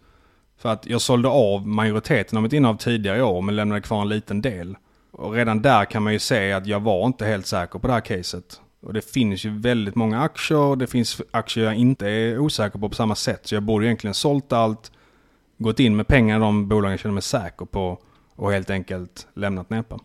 [0.59, 4.03] För att jag sålde av majoriteten av mitt innehav tidigare i år men lämnade kvar
[4.03, 4.77] en liten del.
[5.13, 7.93] Och redan där kan man ju se att jag var inte helt säker på det
[7.93, 8.61] här caset.
[8.81, 12.89] Och det finns ju väldigt många aktier, det finns aktier jag inte är osäker på
[12.89, 13.41] på samma sätt.
[13.47, 14.93] Så jag borde egentligen sålt allt,
[15.59, 17.99] gått in med pengar i de bolagen jag känner mig säker på
[18.37, 20.01] och helt enkelt lämnat Nepa.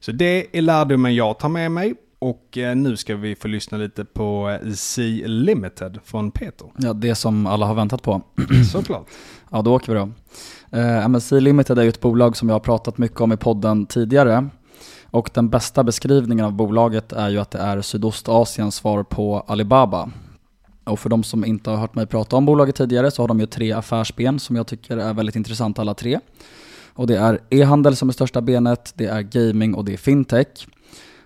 [0.00, 1.94] Så det är lärdomen jag tar med mig.
[2.18, 6.68] Och eh, nu ska vi få lyssna lite på C Limited från Peter.
[6.78, 8.22] Ja, det som alla har väntat på.
[8.72, 9.06] Såklart.
[9.50, 10.10] ja, då åker vi då.
[10.78, 13.86] Eh, MSC Limited är ju ett bolag som jag har pratat mycket om i podden
[13.86, 14.48] tidigare.
[15.14, 20.10] Och den bästa beskrivningen av bolaget är ju att det är Sydostasiens svar på Alibaba.
[20.84, 23.40] Och för de som inte har hört mig prata om bolaget tidigare så har de
[23.40, 26.20] ju tre affärsben som jag tycker är väldigt intressanta alla tre.
[26.92, 30.66] Och det är e-handel som är största benet, det är gaming och det är fintech.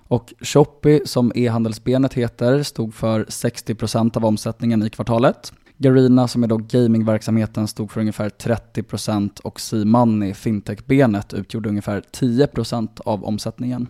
[0.09, 5.53] Och Shopee, som e-handelsbenet heter, stod för 60% av omsättningen i kvartalet.
[5.79, 13.01] Garina, som är då gamingverksamheten, stod för ungefär 30% och C-Money, fintech-benet, utgjorde ungefär 10%
[13.05, 13.88] av omsättningen.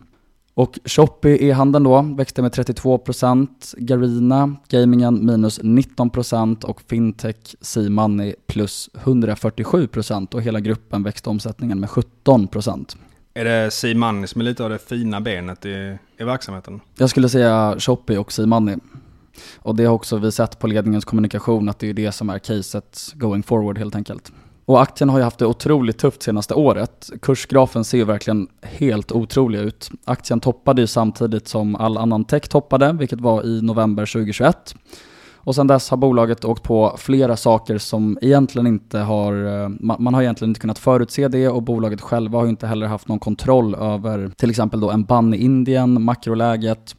[0.54, 3.48] Och Shopee e-handeln då växte med 32%,
[3.78, 11.88] Garina, gamingen minus 19% och Fintech C-Money plus 147% och hela gruppen växte omsättningen med
[11.88, 12.96] 17%.
[13.34, 16.80] Är det C-Money som är lite av det fina benet i, i verksamheten?
[16.98, 18.76] Jag skulle säga Shopee och C-Money.
[19.56, 22.38] Och det har också vi sett på ledningens kommunikation att det är det som är
[22.38, 24.32] caset going forward helt enkelt.
[24.64, 27.10] Och aktien har ju haft det otroligt tufft senaste året.
[27.22, 29.90] Kursgrafen ser ju verkligen helt otrolig ut.
[30.04, 34.74] Aktien toppade ju samtidigt som all annan tech toppade, vilket var i november 2021.
[35.48, 40.14] Och sedan dess har bolaget åkt på flera saker som egentligen inte har, eh, man
[40.14, 43.18] har egentligen inte kunnat förutse det och bolaget själva har ju inte heller haft någon
[43.18, 46.96] kontroll över till exempel då en ban i Indien, makroläget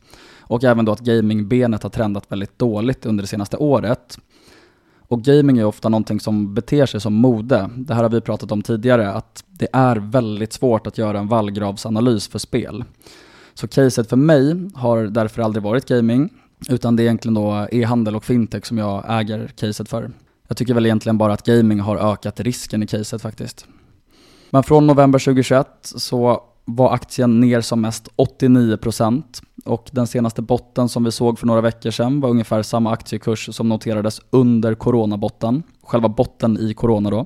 [0.49, 4.19] och även då att gamingbenet har trendat väldigt dåligt under det senaste året.
[4.99, 7.69] Och gaming är ofta någonting som beter sig som mode.
[7.75, 11.27] Det här har vi pratat om tidigare, att det är väldigt svårt att göra en
[11.27, 12.83] vallgravsanalys för spel.
[13.53, 16.29] Så caset för mig har därför aldrig varit gaming,
[16.69, 20.11] utan det är egentligen då e-handel och fintech som jag äger caset för.
[20.47, 23.65] Jag tycker väl egentligen bara att gaming har ökat risken i caset faktiskt.
[24.49, 29.23] Men från november 2021 så var aktien ner som mest 89%
[29.65, 33.55] och den senaste botten som vi såg för några veckor sedan var ungefär samma aktiekurs
[33.55, 37.25] som noterades under coronabotten, själva botten i corona då.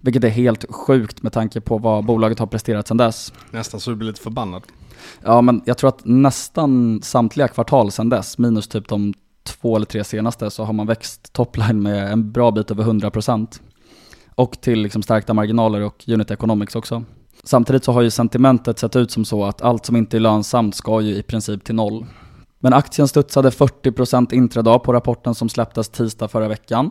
[0.00, 3.32] Vilket är helt sjukt med tanke på vad bolaget har presterat sedan dess.
[3.50, 4.62] Nästan så du blir lite förbannad.
[5.22, 9.86] Ja, men jag tror att nästan samtliga kvartal sedan dess, minus typ de två eller
[9.86, 13.60] tre senaste, så har man växt topline med en bra bit över 100%.
[14.34, 17.04] Och till liksom stärkta marginaler och unit economics också.
[17.42, 20.74] Samtidigt så har ju sentimentet sett ut som så att allt som inte är lönsamt
[20.74, 22.06] ska ju i princip till noll.
[22.58, 26.90] Men aktien studsade 40% intradag på rapporten som släpptes tisdag förra veckan.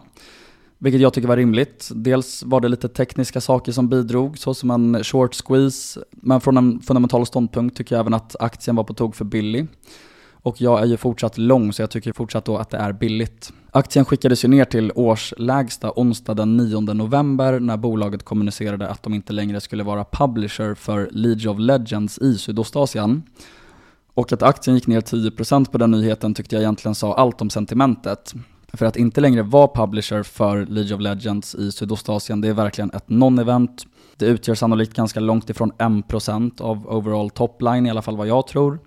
[0.77, 1.89] Vilket jag tycker var rimligt.
[1.95, 5.99] Dels var det lite tekniska saker som bidrog, såsom en short squeeze.
[6.11, 9.67] Men från en fundamental ståndpunkt tycker jag även att aktien var på tog för billig.
[10.43, 13.53] Och jag är ju fortsatt lång så jag tycker fortsatt då att det är billigt.
[13.71, 19.13] Aktien skickades ju ner till årslägsta onsdag den 9 november när bolaget kommunicerade att de
[19.13, 23.23] inte längre skulle vara publisher för League of Legends i Sydostasien.
[24.13, 27.49] Och att aktien gick ner 10% på den nyheten tyckte jag egentligen sa allt om
[27.49, 28.33] sentimentet.
[28.73, 32.91] För att inte längre vara publisher för League of Legends i Sydostasien, det är verkligen
[32.91, 33.85] ett non-event.
[34.17, 38.47] Det utgör sannolikt ganska långt ifrån 1% av overall topline, i alla fall vad jag
[38.47, 38.79] tror.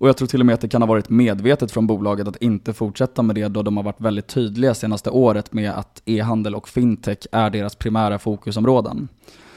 [0.00, 2.36] Och jag tror till och med att det kan ha varit medvetet från bolaget att
[2.36, 6.54] inte fortsätta med det då de har varit väldigt tydliga senaste året med att e-handel
[6.54, 9.08] och fintech är deras primära fokusområden.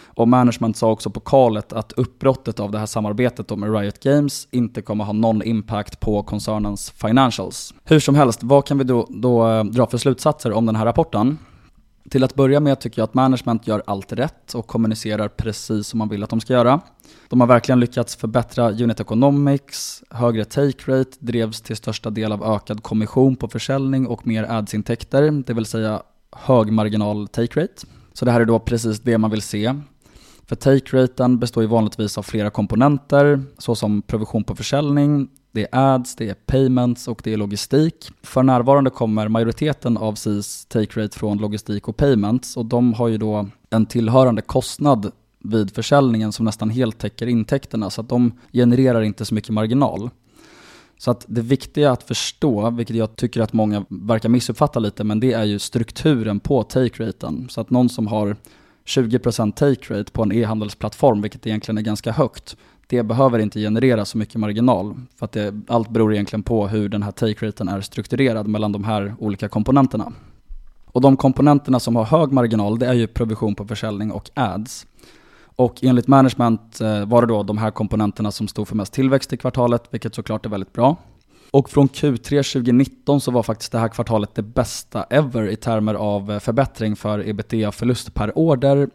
[0.06, 4.47] Och management sa också på kalet att uppbrottet av det här samarbetet med Riot Games
[4.51, 7.73] inte kommer ha någon impact på koncernens financials.
[7.84, 10.86] Hur som helst, vad kan vi då, då eh, dra för slutsatser om den här
[10.86, 11.38] rapporten?
[12.09, 15.97] Till att börja med tycker jag att management gör allt rätt och kommunicerar precis som
[15.97, 16.81] man vill att de ska göra.
[17.29, 22.43] De har verkligen lyckats förbättra unit economics, högre take rate drevs till största del av
[22.43, 27.87] ökad kommission på försäljning och mer adsintäkter, det vill säga hög marginal take rate.
[28.13, 29.73] Så det här är då precis det man vill se.
[30.45, 36.15] För take-raten består ju vanligtvis av flera komponenter, såsom provision på försäljning, det är ads,
[36.15, 38.09] det är payments och det är logistik.
[38.23, 43.07] För närvarande kommer majoriteten av SIS take rate från logistik och payments och de har
[43.07, 45.11] ju då en tillhörande kostnad
[45.43, 50.09] vid försäljningen som nästan helt täcker intäkterna så att de genererar inte så mycket marginal.
[50.97, 55.19] Så att det viktiga att förstå, vilket jag tycker att många verkar missuppfatta lite, men
[55.19, 57.49] det är ju strukturen på take-raten.
[57.49, 58.35] Så att någon som har
[58.85, 64.05] 20% take rate på en e-handelsplattform, vilket egentligen är ganska högt, det behöver inte generera
[64.05, 64.95] så mycket marginal.
[65.15, 68.71] För att det, allt beror egentligen på hur den här take raten är strukturerad mellan
[68.71, 70.13] de här olika komponenterna.
[70.85, 74.85] Och de komponenterna som har hög marginal, det är ju provision på försäljning och ads.
[75.55, 79.33] Och enligt management eh, var det då de här komponenterna som stod för mest tillväxt
[79.33, 80.97] i kvartalet, vilket såklart är väldigt bra.
[81.51, 85.93] Och från Q3 2019 så var faktiskt det här kvartalet det bästa ever i termer
[85.93, 88.89] av eh, förbättring för ebitda-förlust per order.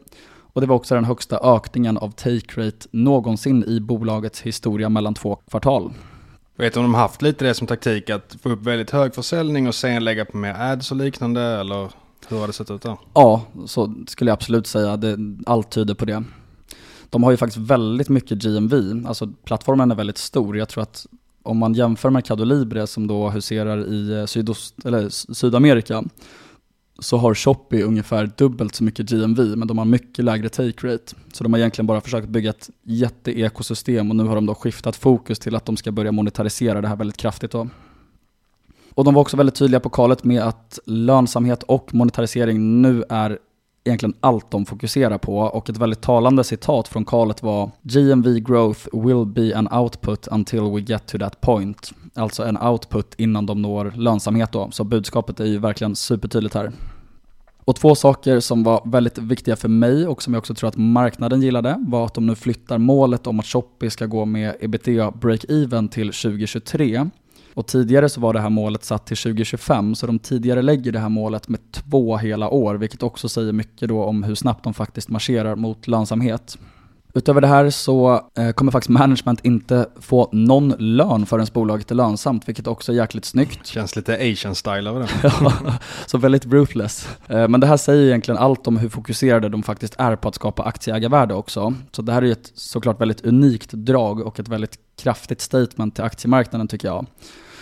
[0.59, 5.14] Och det var också den högsta ökningen av take rate någonsin i bolagets historia mellan
[5.14, 5.92] två kvartal.
[6.57, 9.14] Vet du om de har haft lite det som taktik att få upp väldigt hög
[9.14, 11.88] försäljning och sen lägga på mer ads och liknande eller
[12.29, 12.97] hur har det sett ut där?
[13.14, 14.97] Ja, så skulle jag absolut säga.
[14.97, 16.25] Det, allt tyder på det.
[17.11, 20.59] De har ju faktiskt väldigt mycket GMV, alltså plattformen är väldigt stor.
[20.59, 21.07] Jag tror att
[21.42, 26.05] om man jämför Mercado Libre som då huserar i eh, sydost, eller Sydamerika
[26.99, 31.15] så har Shopee ungefär dubbelt så mycket GMV men de har mycket lägre take rate.
[31.33, 34.97] Så de har egentligen bara försökt bygga ett jätteekosystem och nu har de då skiftat
[34.97, 37.51] fokus till att de ska börja monetarisera det här väldigt kraftigt.
[37.51, 37.69] Då.
[38.95, 43.39] Och de var också väldigt tydliga på kalet med att lönsamhet och monetarisering nu är
[43.85, 48.89] egentligen allt de fokuserar på och ett väldigt talande citat från Karlet var GMV growth
[48.93, 51.93] will be an output until we get to that point.
[52.19, 54.71] Alltså en output innan de når lönsamhet då.
[54.71, 56.73] Så budskapet är ju verkligen supertydligt här.
[57.65, 60.77] Och två saker som var väldigt viktiga för mig och som jag också tror att
[60.77, 65.11] marknaden gillade var att de nu flyttar målet om att Shopee ska gå med ebitda
[65.11, 67.11] break-even till 2023
[67.55, 70.99] och tidigare så var det här målet satt till 2025, så de tidigare lägger det
[70.99, 74.75] här målet med två hela år, vilket också säger mycket då om hur snabbt de
[74.75, 76.59] faktiskt marscherar mot lönsamhet.
[77.14, 81.94] Utöver det här så eh, kommer faktiskt management inte få någon lön förrän bolaget är
[81.94, 83.66] lönsamt, vilket också är jäkligt snyggt.
[83.66, 85.33] Känns lite Asian-style över det.
[86.07, 87.09] så väldigt ruthless.
[87.29, 90.35] Eh, men det här säger egentligen allt om hur fokuserade de faktiskt är på att
[90.35, 91.75] skapa aktieägarvärde också.
[91.92, 96.05] Så det här är ett såklart väldigt unikt drag och ett väldigt kraftigt statement till
[96.05, 97.07] aktiemarknaden tycker jag.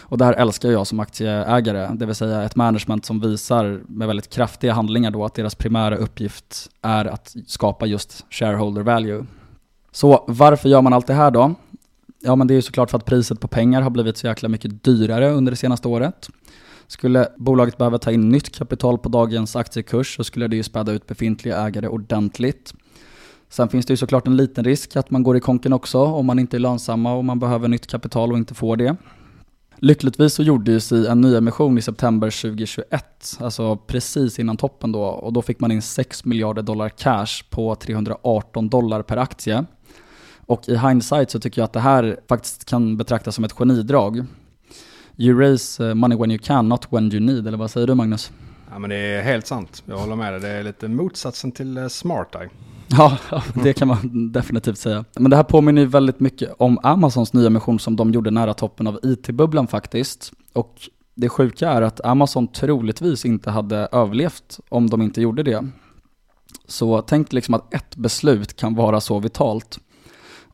[0.09, 4.07] Och det här älskar jag som aktieägare, det vill säga ett management som visar med
[4.07, 9.27] väldigt kraftiga handlingar då att deras primära uppgift är att skapa just shareholder value.
[9.92, 11.55] Så varför gör man allt det här då?
[12.21, 14.49] Ja men det är ju såklart för att priset på pengar har blivit så jäkla
[14.49, 16.29] mycket dyrare under det senaste året.
[16.87, 20.92] Skulle bolaget behöva ta in nytt kapital på dagens aktiekurs så skulle det ju späda
[20.92, 22.75] ut befintliga ägare ordentligt.
[23.49, 26.27] Sen finns det ju såklart en liten risk att man går i konken också om
[26.27, 28.97] man inte är lönsamma och man behöver nytt kapital och inte får det.
[29.78, 35.42] Lyckligtvis så gjordes en nyemission i september 2021, alltså precis innan toppen då, och då
[35.42, 39.64] fick man in 6 miljarder dollar cash på 318 dollar per aktie.
[40.46, 44.24] Och i hindsight så tycker jag att det här faktiskt kan betraktas som ett genidrag.
[45.16, 47.94] You raise eh, money when you can, not when you need, eller vad säger du
[47.94, 48.32] Magnus?
[48.70, 50.40] Ja men det är helt sant, jag håller med dig.
[50.40, 52.50] Det är lite motsatsen till eh, smart eye.
[52.88, 53.18] Ja,
[53.55, 55.05] det kan man definitivt säga.
[55.14, 58.55] Men det här påminner ju väldigt mycket om Amazons nya mission som de gjorde nära
[58.55, 60.33] toppen av IT-bubblan faktiskt.
[60.53, 60.81] Och
[61.14, 65.68] det sjuka är att Amazon troligtvis inte hade överlevt om de inte gjorde det.
[66.66, 69.79] Så tänk liksom att ett beslut kan vara så vitalt.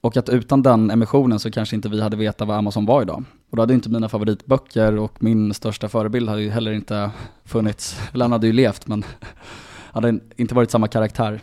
[0.00, 3.24] Och att utan den emissionen så kanske inte vi hade vetat vad Amazon var idag.
[3.50, 7.10] Och då hade inte mina favoritböcker och min största förebild hade ju heller inte
[7.44, 8.00] funnits.
[8.12, 9.04] Eller han hade ju levt men
[9.92, 11.40] hade inte varit samma karaktär.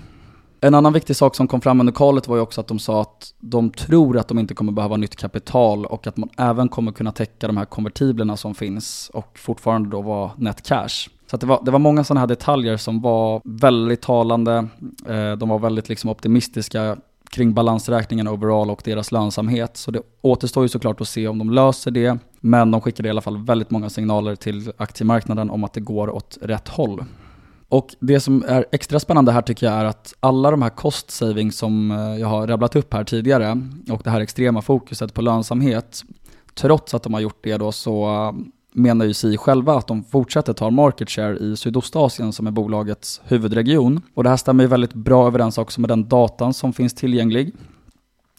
[0.62, 3.02] En annan viktig sak som kom fram under kalet var ju också att de sa
[3.02, 6.92] att de tror att de inte kommer behöva nytt kapital och att man även kommer
[6.92, 11.10] kunna täcka de här konvertiblerna som finns och fortfarande då vara net cash.
[11.32, 14.68] Så det, var, det var många sådana här detaljer som var väldigt talande,
[15.08, 16.98] eh, de var väldigt liksom optimistiska
[17.30, 19.78] kring balansräkningen overall och deras lönsamhet.
[19.78, 22.18] Så det återstår ju såklart att se om de löser det.
[22.40, 26.10] Men de skickade i alla fall väldigt många signaler till aktiemarknaden om att det går
[26.10, 27.04] åt rätt håll.
[27.70, 31.12] Och det som är extra spännande här tycker jag är att alla de här cost
[31.12, 35.22] savings som eh, jag har rabblat upp här tidigare och det här extrema fokuset på
[35.22, 36.04] lönsamhet,
[36.54, 40.04] trots att de har gjort det då så eh, menar ju sig själva att de
[40.04, 44.02] fortsätter ta market share i Sydostasien som är bolagets huvudregion.
[44.14, 47.54] Och det här stämmer ju väldigt bra överens också med den datan som finns tillgänglig.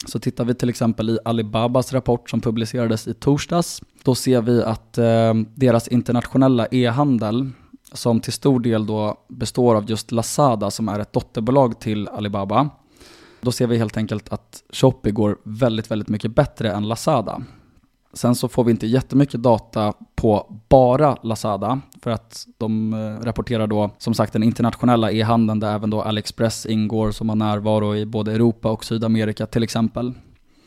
[0.06, 4.62] Så tittar vi till exempel i Alibabas rapport som publicerades i torsdags, då ser vi
[4.62, 7.50] att eh, deras internationella e-handel
[7.92, 12.68] som till stor del då består av just Lazada som är ett dotterbolag till Alibaba.
[13.40, 17.42] Då ser vi helt enkelt att Shopee går väldigt, väldigt mycket bättre än Lazada.
[18.12, 23.66] Sen så får vi inte jättemycket data på bara Lazada för att de eh, rapporterar
[23.66, 28.06] då som sagt den internationella e-handeln där även då AliExpress ingår som har närvaro i
[28.06, 30.14] både Europa och Sydamerika till exempel.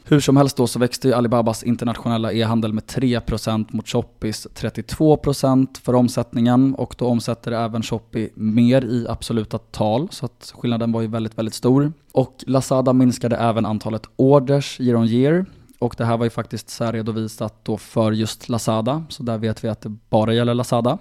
[0.05, 5.67] Hur som helst då så växte ju Alibabas internationella e-handel med 3% mot Shoppis 32%
[5.81, 11.01] för omsättningen och då omsätter även Shopee mer i absoluta tal så att skillnaden var
[11.01, 11.93] ju väldigt, väldigt stor.
[12.11, 15.45] Och Lazada minskade även antalet orders year on year
[15.79, 19.67] och det här var ju faktiskt särredovisat då för just Lazada så där vet vi
[19.67, 20.97] att det bara gäller Lazada.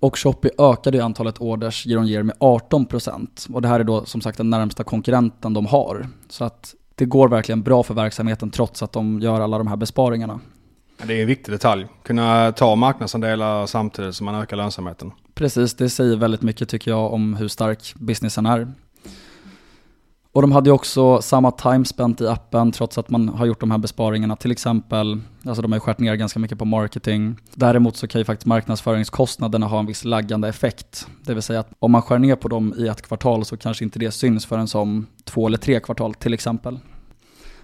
[0.00, 3.84] Och Shopee ökade ju antalet orders year on year med 18% och det här är
[3.84, 6.08] då som sagt den närmsta konkurrenten de har.
[6.28, 9.76] Så att det går verkligen bra för verksamheten trots att de gör alla de här
[9.76, 10.40] besparingarna.
[11.02, 11.86] Det är en viktig detalj.
[12.02, 15.12] Kunna ta marknadsandelar samtidigt som man ökar lönsamheten.
[15.34, 18.72] Precis, det säger väldigt mycket tycker jag om hur stark businessen är.
[20.34, 23.60] Och de hade ju också samma time spent i appen trots att man har gjort
[23.60, 24.36] de här besparingarna.
[24.36, 27.36] Till exempel, alltså de har ju skärt ner ganska mycket på marketing.
[27.54, 31.06] Däremot så kan ju faktiskt marknadsföringskostnaderna ha en viss laggande effekt.
[31.22, 33.84] Det vill säga att om man skär ner på dem i ett kvartal så kanske
[33.84, 36.78] inte det syns förrän som två eller tre kvartal till exempel.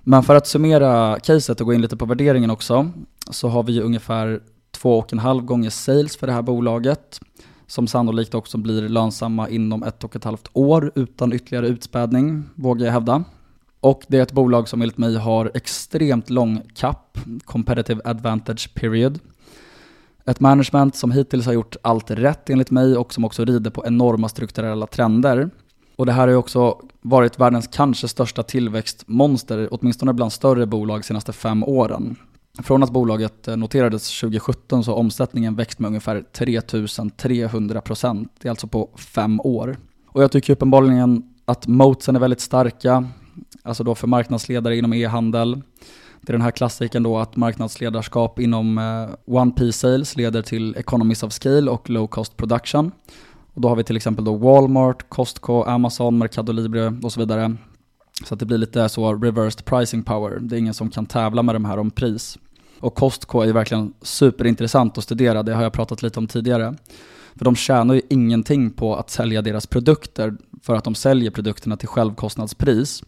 [0.00, 2.90] Men för att summera caset och gå in lite på värderingen också
[3.30, 7.20] så har vi ju ungefär två och en halv gånger sales för det här bolaget
[7.70, 12.86] som sannolikt också blir lönsamma inom ett och ett halvt år utan ytterligare utspädning, vågar
[12.86, 13.24] jag hävda.
[13.80, 19.18] Och det är ett bolag som enligt mig har extremt lång CAP, Competitive Advantage Period.
[20.24, 23.86] Ett management som hittills har gjort allt rätt enligt mig och som också rider på
[23.86, 25.50] enorma strukturella trender.
[25.96, 31.04] Och det här har ju också varit världens kanske största tillväxtmonster, åtminstone bland större bolag
[31.04, 32.16] senaste fem åren.
[32.58, 38.32] Från att bolaget eh, noterades 2017 så har omsättningen växt med ungefär 3300 procent.
[38.40, 39.76] Det är alltså på fem år.
[40.06, 43.08] Och jag tycker uppenbarligen att motsen är väldigt starka,
[43.62, 45.62] alltså då för marknadsledare inom e-handel.
[46.20, 50.76] Det är den här klassiken då att marknadsledarskap inom eh, One Piece Sales leder till
[50.76, 52.92] economies of scale och low cost production.
[53.54, 57.56] Och då har vi till exempel då Walmart, Costco, Amazon, Mercado Libre och så vidare.
[58.24, 60.38] Så att det blir lite så reversed pricing power.
[60.40, 62.38] Det är ingen som kan tävla med de här om pris.
[62.80, 66.74] Och Costco är verkligen superintressant att studera, det har jag pratat lite om tidigare.
[67.34, 71.76] För de tjänar ju ingenting på att sälja deras produkter för att de säljer produkterna
[71.76, 73.02] till självkostnadspris.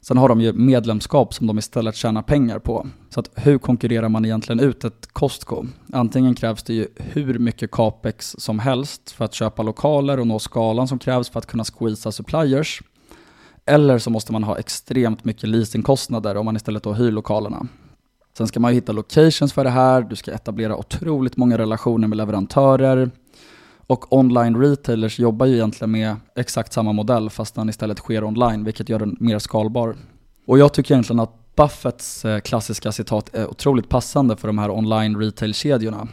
[0.00, 2.86] Sen har de ju medlemskap som de istället tjänar pengar på.
[3.10, 5.66] Så att hur konkurrerar man egentligen ut ett Costco?
[5.92, 10.38] Antingen krävs det ju hur mycket capex som helst för att köpa lokaler och nå
[10.38, 12.82] skalan som krävs för att kunna squeeza suppliers.
[13.66, 17.66] Eller så måste man ha extremt mycket leasingkostnader om man istället då hyr lokalerna.
[18.38, 22.08] Sen ska man ju hitta locations för det här, du ska etablera otroligt många relationer
[22.08, 23.10] med leverantörer.
[23.86, 28.64] Och online retailers jobbar ju egentligen med exakt samma modell fast den istället sker online,
[28.64, 29.96] vilket gör den mer skalbar.
[30.46, 34.70] Och jag tycker egentligen att Buffetts eh, klassiska citat är otroligt passande för de här
[34.70, 36.08] online retail-kedjorna.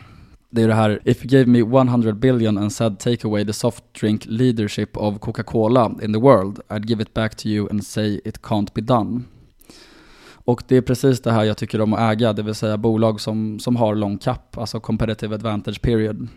[0.53, 3.53] Det är det här “If you gave me 100 billion and said take away the
[3.53, 7.85] soft drink leadership of Coca-Cola in the world, I'd give it back to you and
[7.85, 9.21] say it can't be done”.
[10.45, 13.21] Och det är precis det här jag tycker om att äga, det vill säga bolag
[13.21, 16.27] som, som har long cap, alltså competitive advantage period,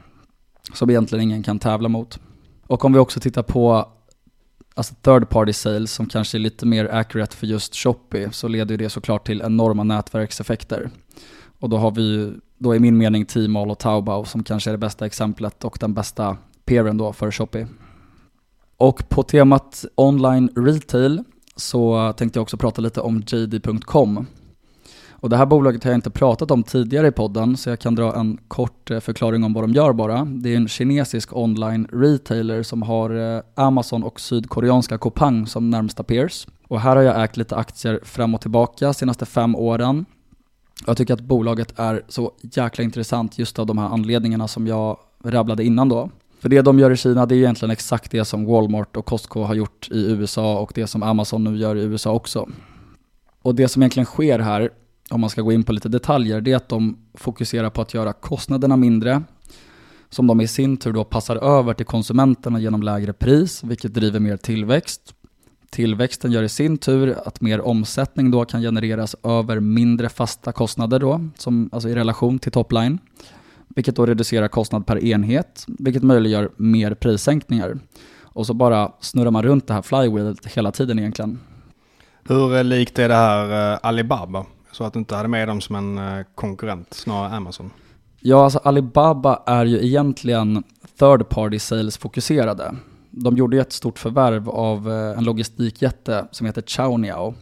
[0.72, 2.20] som egentligen ingen kan tävla mot.
[2.66, 3.88] Och om vi också tittar på
[4.74, 8.76] alltså third party sales som kanske är lite mer accurate för just Shopee så leder
[8.76, 10.90] det såklart till enorma nätverkseffekter.
[11.58, 14.78] Och då har vi då i min mening Tmall och Taobao som kanske är det
[14.78, 17.66] bästa exemplet och den bästa peeren då för Shopee.
[18.76, 21.22] Och på temat online retail
[21.56, 24.26] så tänkte jag också prata lite om JD.com.
[25.10, 27.94] Och det här bolaget har jag inte pratat om tidigare i podden, så jag kan
[27.94, 30.24] dra en kort eh, förklaring om vad de gör bara.
[30.24, 36.02] Det är en kinesisk online retailer som har eh, Amazon och sydkoreanska Coupang som närmsta
[36.02, 36.46] peers.
[36.68, 40.04] Och här har jag ägt lite aktier fram och tillbaka senaste fem åren.
[40.86, 44.98] Jag tycker att bolaget är så jäkla intressant just av de här anledningarna som jag
[45.24, 46.10] rabblade innan då.
[46.40, 49.42] För det de gör i Kina det är egentligen exakt det som Walmart och Costco
[49.42, 52.48] har gjort i USA och det som Amazon nu gör i USA också.
[53.42, 54.70] Och det som egentligen sker här,
[55.10, 57.94] om man ska gå in på lite detaljer, det är att de fokuserar på att
[57.94, 59.22] göra kostnaderna mindre,
[60.10, 64.20] som de i sin tur då passar över till konsumenterna genom lägre pris, vilket driver
[64.20, 65.14] mer tillväxt.
[65.70, 70.98] Tillväxten gör i sin tur att mer omsättning då kan genereras över mindre fasta kostnader
[70.98, 72.98] då, som, alltså i relation till topline
[73.76, 77.78] vilket då reducerar kostnad per enhet, vilket möjliggör mer prissänkningar.
[78.22, 81.38] Och så bara snurrar man runt det här flywheelet hela tiden egentligen.
[82.28, 84.46] Hur likt är det här eh, Alibaba?
[84.72, 87.70] Så att du inte hade med dem som en eh, konkurrent, snarare Amazon?
[88.20, 90.64] Ja, alltså Alibaba är ju egentligen
[90.98, 92.74] third party sales fokuserade.
[93.18, 97.34] De gjorde ett stort förvärv av eh, en logistikjätte som heter Chaoniao,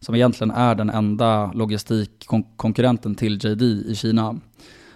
[0.00, 4.40] som egentligen är den enda logistikkonkurrenten till JD i Kina.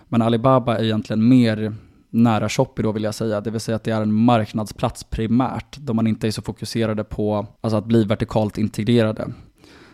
[0.08, 1.74] Men Alibaba är egentligen mer
[2.10, 5.76] nära Shopee då vill jag säga, det vill säga att det är en marknadsplats primärt,
[5.76, 9.32] då man inte är så fokuserade på alltså att bli vertikalt integrerade.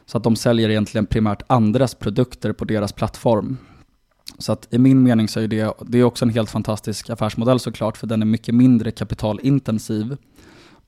[0.06, 3.56] Så att de säljer egentligen primärt andras produkter på deras plattform.
[4.38, 7.58] Så att i min mening så är det, det är också en helt fantastisk affärsmodell
[7.58, 10.16] såklart, för den är mycket mindre kapitalintensiv.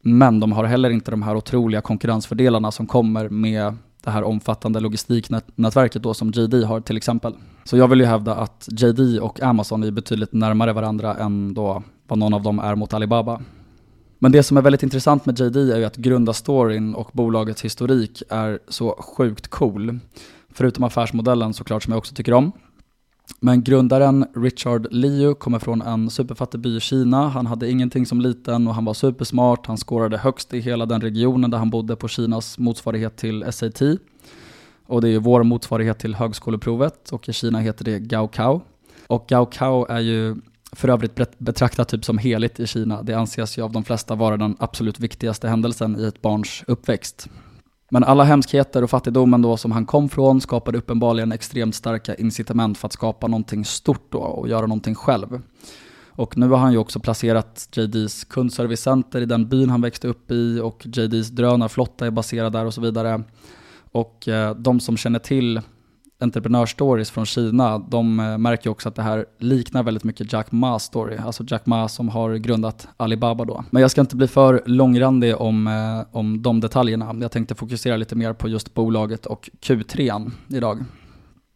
[0.06, 4.80] Men de har heller inte de här otroliga konkurrensfördelarna som kommer med det här omfattande
[4.80, 7.34] logistiknätverket då som JD har till exempel.
[7.64, 11.82] Så jag vill ju hävda att JD och Amazon är betydligt närmare varandra än då
[12.08, 13.40] vad någon av dem är mot Alibaba.
[14.18, 18.22] Men det som är väldigt intressant med JD är ju att grundarstoryn och bolagets historik
[18.30, 19.98] är så sjukt cool.
[20.52, 22.52] Förutom affärsmodellen såklart som jag också tycker om.
[23.40, 27.28] Men grundaren Richard Liu kommer från en superfattig by i Kina.
[27.28, 29.66] Han hade ingenting som liten och han var supersmart.
[29.66, 33.82] Han skårade högst i hela den regionen där han bodde på Kinas motsvarighet till SAT.
[34.86, 38.60] Och det är ju vår motsvarighet till högskoleprovet och i Kina heter det Gaokao.
[39.06, 40.36] Och Gaokao är ju
[40.72, 43.02] för övrigt betraktat typ som heligt i Kina.
[43.02, 47.28] Det anses ju av de flesta vara den absolut viktigaste händelsen i ett barns uppväxt.
[47.94, 52.78] Men alla hemskheter och fattigdomen då som han kom från skapade uppenbarligen extremt starka incitament
[52.78, 55.40] för att skapa någonting stort då och göra någonting själv.
[56.08, 60.30] Och nu har han ju också placerat JDs kundservicecenter i den byn han växte upp
[60.30, 63.22] i och JDs drönarflotta är baserad där och så vidare.
[63.92, 65.60] Och eh, de som känner till
[66.24, 70.50] entreprenörstories från Kina, de eh, märker märker också att det här liknar väldigt mycket Jack
[70.52, 73.64] Ma's story, alltså Jack Ma som har grundat Alibaba då.
[73.70, 77.14] Men jag ska inte bli för långrandig om, eh, om de detaljerna.
[77.20, 80.84] Jag tänkte fokusera lite mer på just bolaget och Q3 idag.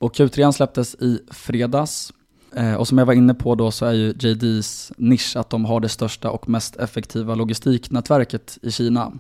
[0.01, 2.13] Och Q3 släpptes i fredags.
[2.55, 5.65] Eh, och som jag var inne på då så är ju JDs nisch att de
[5.65, 9.13] har det största och mest effektiva logistiknätverket i Kina.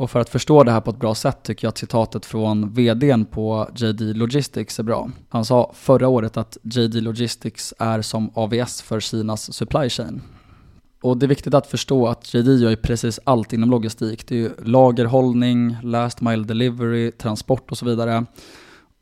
[0.00, 2.74] Och för att förstå det här på ett bra sätt tycker jag att citatet från
[2.74, 5.10] vdn på JD Logistics är bra.
[5.28, 10.22] Han sa förra året att JD Logistics är som AVS för Kinas supply chain.
[11.02, 14.28] Och det är viktigt att förstå att JD gör ju precis allt inom logistik.
[14.28, 18.24] Det är ju lagerhållning, last mile delivery, transport och så vidare.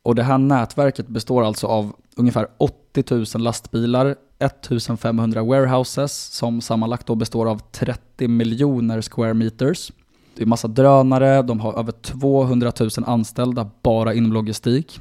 [0.02, 7.06] Och det här nätverket består alltså av ungefär 80 000 lastbilar, 1500 warehouses som sammanlagt
[7.06, 9.90] då består av 30 miljoner square meters
[10.38, 15.00] det är massa drönare, de har över 200 000 anställda bara inom logistik.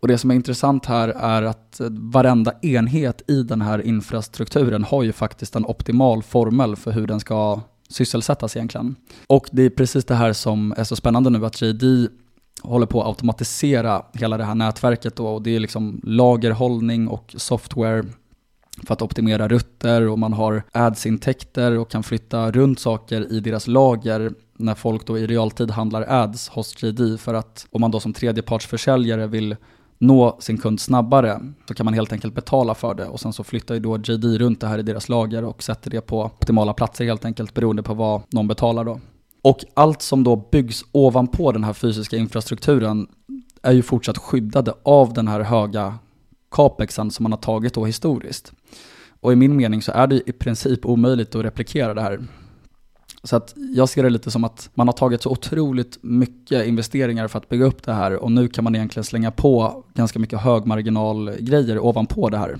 [0.00, 4.84] Och det som är intressant här är att eh, varenda enhet i den här infrastrukturen
[4.84, 8.96] har ju faktiskt en optimal formel för hur den ska sysselsättas egentligen.
[9.26, 12.08] Och det är precis det här som är så spännande nu, att JD
[12.62, 17.34] håller på att automatisera hela det här nätverket då, och det är liksom lagerhållning och
[17.36, 18.04] software
[18.86, 23.66] för att optimera rutter och man har ads-intäkter och kan flytta runt saker i deras
[23.66, 28.00] lager när folk då i realtid handlar ads hos JD för att om man då
[28.00, 29.56] som tredjepartsförsäljare vill
[29.98, 33.44] nå sin kund snabbare så kan man helt enkelt betala för det och sen så
[33.44, 36.74] flyttar ju då JD runt det här i deras lager och sätter det på optimala
[36.74, 39.00] platser helt enkelt beroende på vad någon betalar då.
[39.42, 43.06] Och allt som då byggs ovanpå den här fysiska infrastrukturen
[43.62, 45.98] är ju fortsatt skyddade av den här höga
[46.50, 48.52] capexen som man har tagit då historiskt.
[49.20, 52.20] Och i min mening så är det i princip omöjligt att replikera det här.
[53.24, 57.28] Så att jag ser det lite som att man har tagit så otroligt mycket investeringar
[57.28, 60.40] för att bygga upp det här och nu kan man egentligen slänga på ganska mycket
[60.40, 62.58] högmarginalgrejer ovanpå det här.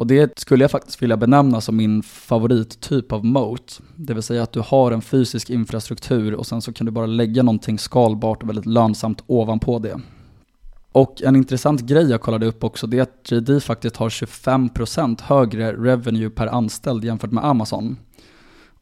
[0.00, 3.80] Och det skulle jag faktiskt vilja benämna som min favorittyp av moat.
[3.96, 7.06] Det vill säga att du har en fysisk infrastruktur och sen så kan du bara
[7.06, 10.00] lägga någonting skalbart och väldigt lönsamt ovanpå det.
[10.92, 15.22] Och en intressant grej jag kollade upp också det är att JD faktiskt har 25%
[15.22, 17.96] högre revenue per anställd jämfört med Amazon.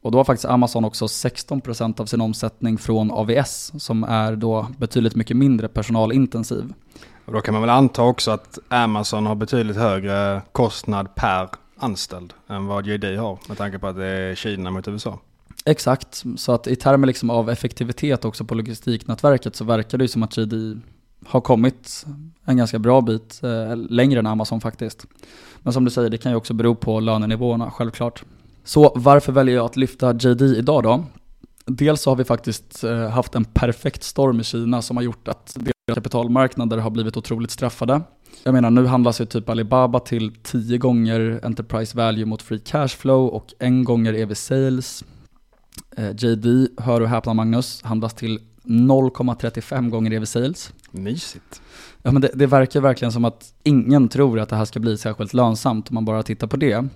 [0.01, 4.67] Och då har faktiskt Amazon också 16% av sin omsättning från AVS som är då
[4.77, 6.73] betydligt mycket mindre personalintensiv.
[7.25, 12.33] Och då kan man väl anta också att Amazon har betydligt högre kostnad per anställd
[12.47, 15.19] än vad JD har med tanke på att det är Kina mot USA.
[15.65, 20.07] Exakt, så att i termer liksom av effektivitet också på logistiknätverket så verkar det ju
[20.07, 20.53] som att JD
[21.25, 22.05] har kommit
[22.45, 25.05] en ganska bra bit eh, längre än Amazon faktiskt.
[25.57, 28.23] Men som du säger, det kan ju också bero på lönenivåerna självklart.
[28.63, 31.03] Så varför väljer jag att lyfta JD idag då?
[31.65, 35.27] Dels så har vi faktiskt eh, haft en perfekt storm i Kina som har gjort
[35.27, 38.01] att deras kapitalmarknader har blivit otroligt straffade.
[38.43, 42.87] Jag menar nu handlas ju typ Alibaba till 10 gånger Enterprise Value mot Free Cash
[42.87, 45.03] Flow och en gånger EV Sales.
[45.97, 50.73] Eh, JD, hör och häpna Magnus, handlas till 0,35 gånger EV Sales.
[50.91, 51.61] Mysigt.
[52.01, 54.97] Ja men det, det verkar verkligen som att ingen tror att det här ska bli
[54.97, 56.87] särskilt lönsamt om man bara tittar på det.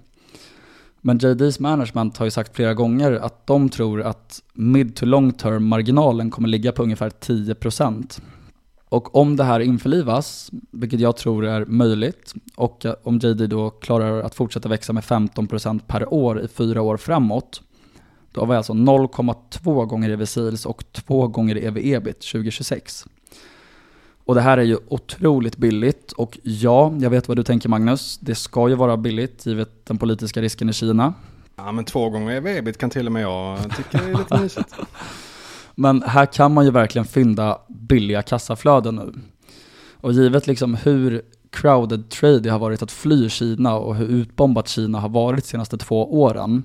[1.06, 5.32] Men JD's management har ju sagt flera gånger att de tror att mid to long
[5.32, 8.22] term marginalen kommer ligga på ungefär 10%.
[8.90, 14.22] Och om det här införlivas, vilket jag tror är möjligt, och om JD då klarar
[14.22, 17.62] att fortsätta växa med 15% per år i fyra år framåt,
[18.32, 23.06] då har vi alltså 0,2 gånger EV sales och 2 gånger EV ebit 2026.
[24.26, 28.18] Och det här är ju otroligt billigt och ja, jag vet vad du tänker Magnus.
[28.22, 31.14] Det ska ju vara billigt givet den politiska risken i Kina.
[31.56, 34.76] Ja men två gånger ebit kan till och med jag tycka är lite mysigt.
[35.76, 39.14] Men här kan man ju verkligen fynda billiga kassaflöden nu.
[39.94, 44.68] Och givet liksom hur crowded trade det har varit att fly Kina och hur utbombat
[44.68, 46.64] Kina har varit de senaste två åren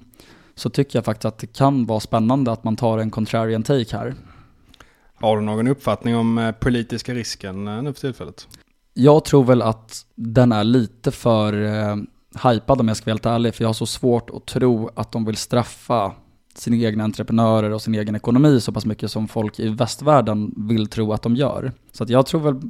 [0.55, 3.97] så tycker jag faktiskt att det kan vara spännande att man tar en contrarian take
[3.97, 4.15] här.
[5.21, 8.49] Har du någon uppfattning om eh, politiska risken eh, nu för tillfället?
[8.95, 11.97] Jag tror väl att den är lite för eh,
[12.45, 15.13] hypad om jag ska vara helt ärlig, för jag har så svårt att tro att
[15.13, 16.13] de vill straffa
[16.55, 20.87] sina egna entreprenörer och sin egen ekonomi så pass mycket som folk i västvärlden vill
[20.87, 21.73] tro att de gör.
[21.93, 22.61] Så att jag tror väl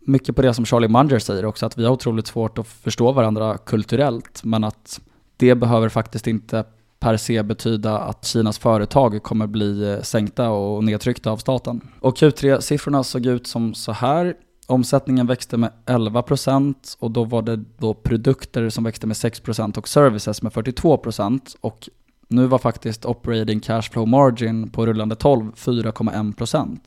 [0.00, 3.12] mycket på det som Charlie Munger säger också, att vi har otroligt svårt att förstå
[3.12, 5.00] varandra kulturellt, men att
[5.36, 6.64] det behöver faktiskt inte
[7.02, 11.80] per se betyda att Kinas företag kommer bli eh, sänkta och nedtryckta av staten.
[12.00, 14.34] Och Q3-siffrorna såg ut som så här.
[14.66, 19.88] Omsättningen växte med 11% och då var det då produkter som växte med 6% och
[19.88, 21.88] services med 42% och
[22.28, 26.78] nu var faktiskt operating cash flow margin på rullande 12 4,1%.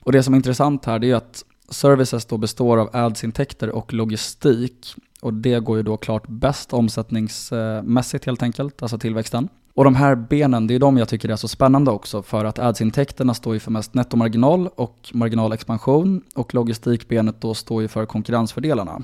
[0.00, 3.92] Och det som är intressant här det är att services då består av ads-intäkter och
[3.92, 9.48] logistik och det går ju då klart bäst omsättningsmässigt helt enkelt, alltså tillväxten.
[9.74, 12.58] Och de här benen, det är de jag tycker är så spännande också för att
[12.58, 19.02] ads-intäkterna står ju för mest nettomarginal och marginalexpansion och logistikbenet då står ju för konkurrensfördelarna.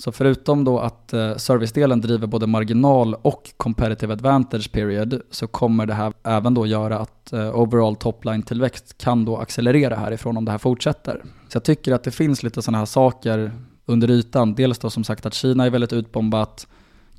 [0.00, 5.86] Så förutom då att eh, servicedelen driver både marginal och competitive advantage period så kommer
[5.86, 10.44] det här även då göra att eh, overall topline tillväxt kan då accelerera härifrån om
[10.44, 11.22] det här fortsätter.
[11.48, 13.52] Så jag tycker att det finns lite sådana här saker
[13.86, 14.54] under ytan.
[14.54, 16.66] Dels då som sagt att Kina är väldigt utbombat,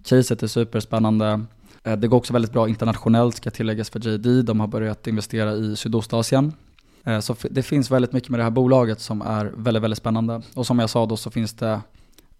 [0.03, 1.41] caset är superspännande.
[1.83, 4.41] Eh, det går också väldigt bra internationellt ska tilläggas för JD.
[4.41, 6.53] De har börjat investera i Sydostasien.
[7.21, 10.41] Så det finns väldigt mycket med det här bolaget som är väldigt, väldigt spännande.
[10.53, 11.79] Och som jag sa då så finns det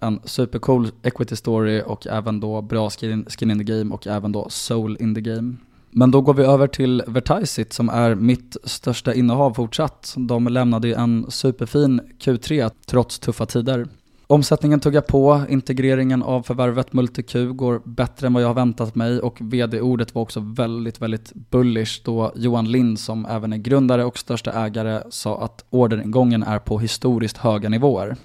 [0.02, 4.32] en supercool equity story och även då bra skin, skin in the game och även
[4.32, 5.56] då soul in the game.
[5.92, 10.14] Men då går vi över till Vertisit som är mitt största innehav fortsatt.
[10.18, 13.88] De lämnade ju en superfin Q3 trots tuffa tider.
[14.28, 19.20] Omsättningen tuggar på, integreringen av förvärvet MultiQ går bättre än vad jag har väntat mig
[19.20, 24.18] och vd-ordet var också väldigt, väldigt bullish då Johan Lind som även är grundare och
[24.18, 28.16] största ägare sa att orderingången är på historiskt höga nivåer.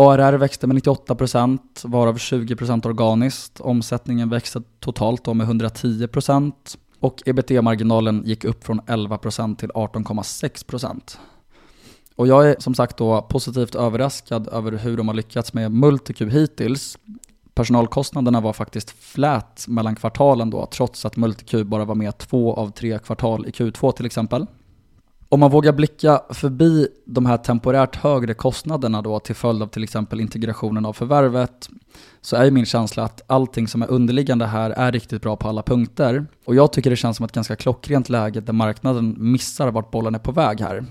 [0.00, 3.60] ARR växte med 98% varav 20% organiskt.
[3.60, 6.52] Omsättningen växte totalt då med 110%
[7.00, 11.18] och ebitda-marginalen gick upp från 11% till 18,6%.
[12.16, 16.20] Och jag är som sagt då positivt överraskad över hur de har lyckats med MultiQ
[16.20, 16.98] hittills.
[17.54, 22.70] Personalkostnaderna var faktiskt flät mellan kvartalen då, trots att MultiQ bara var med två av
[22.70, 24.46] tre kvartal i Q2 till exempel.
[25.32, 29.84] Om man vågar blicka förbi de här temporärt högre kostnaderna då till följd av till
[29.84, 31.68] exempel integrationen av förvärvet
[32.20, 35.62] så är min känsla att allting som är underliggande här är riktigt bra på alla
[35.62, 36.26] punkter.
[36.44, 40.14] Och jag tycker det känns som ett ganska klockrent läge där marknaden missar vart bollen
[40.14, 40.84] är på väg här.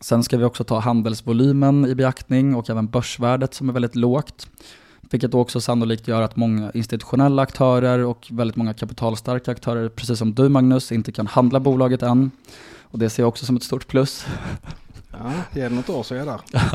[0.00, 4.48] Sen ska vi också ta handelsvolymen i beaktning och även börsvärdet som är väldigt lågt.
[5.10, 10.34] Vilket också sannolikt gör att många institutionella aktörer och väldigt många kapitalstarka aktörer, precis som
[10.34, 12.30] du Magnus, inte kan handla bolaget än.
[12.94, 14.26] Och det ser jag också som ett stort plus.
[15.12, 16.40] Ja, ge det något år så är jag där.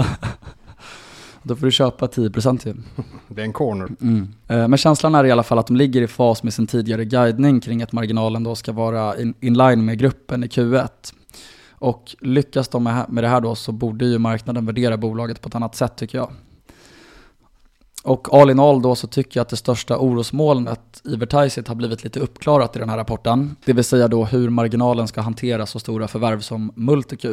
[1.44, 2.74] Då får du köpa 10% ju.
[3.28, 3.90] Det är en corner.
[4.02, 4.28] Mm.
[4.48, 7.06] Eh, men känslan är i alla fall att de ligger i fas med sin tidigare
[7.06, 10.88] guidning kring att marginalen då ska vara in, in line med gruppen i Q1.
[11.72, 15.56] Och lyckas de med det här då så borde ju marknaden värdera bolaget på ett
[15.56, 16.32] annat sätt tycker jag.
[18.04, 21.76] Och all in all då så tycker jag att det största orosmolnet i Vertiset har
[21.76, 23.56] blivit lite uppklarat i den här rapporten.
[23.66, 27.26] Det vill säga då hur marginalen ska hantera så stora förvärv som MultiQ.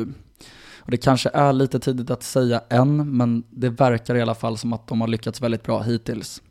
[0.86, 4.58] Och det kanske är lite tidigt att säga än, men det verkar i alla fall
[4.58, 6.42] som att de har lyckats väldigt bra hittills.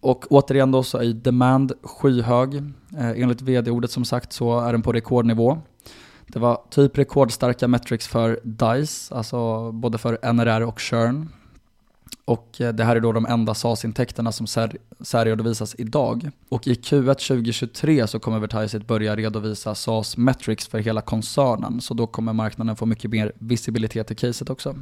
[0.00, 2.54] Och återigen då så är demand skyhög.
[2.98, 5.58] Eh, enligt vd-ordet som sagt så är den på rekordnivå.
[6.26, 11.28] Det var typ rekordstarka metrics för DICE, alltså både för NRR och churn.
[12.24, 14.46] Och eh, det här är då de enda SAS-intäkterna som
[15.00, 16.30] särredovisas idag.
[16.48, 21.80] Och i Q1 2023 så kommer Vertiseit börja redovisa SAS metrics för hela koncernen.
[21.80, 24.76] Så då kommer marknaden få mycket mer visibilitet i caset också.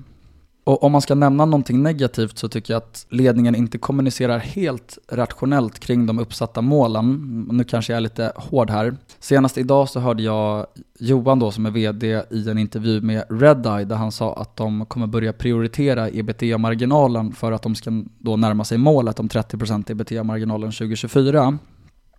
[0.71, 4.99] Och om man ska nämna någonting negativt så tycker jag att ledningen inte kommunicerar helt
[5.09, 7.47] rationellt kring de uppsatta målen.
[7.51, 8.97] Nu kanske jag är lite hård här.
[9.18, 10.66] Senast idag så hörde jag
[10.99, 14.87] Johan då som är vd i en intervju med Redeye där han sa att de
[14.87, 20.73] kommer börja prioritera ebitda-marginalen för att de ska då närma sig målet om 30% ebitda-marginalen
[20.73, 21.59] 2024.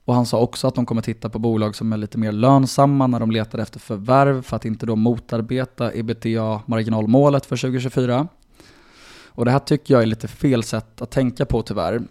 [0.06, 3.08] Och han sa också att de kommer titta på bolag som är lite mer lönsamma
[3.08, 8.28] när de letar efter förvärv för att inte då motarbeta ebitda-marginalmålet för 2024.
[9.34, 12.02] Och det här tycker jag är lite fel sätt att tänka på tyvärr.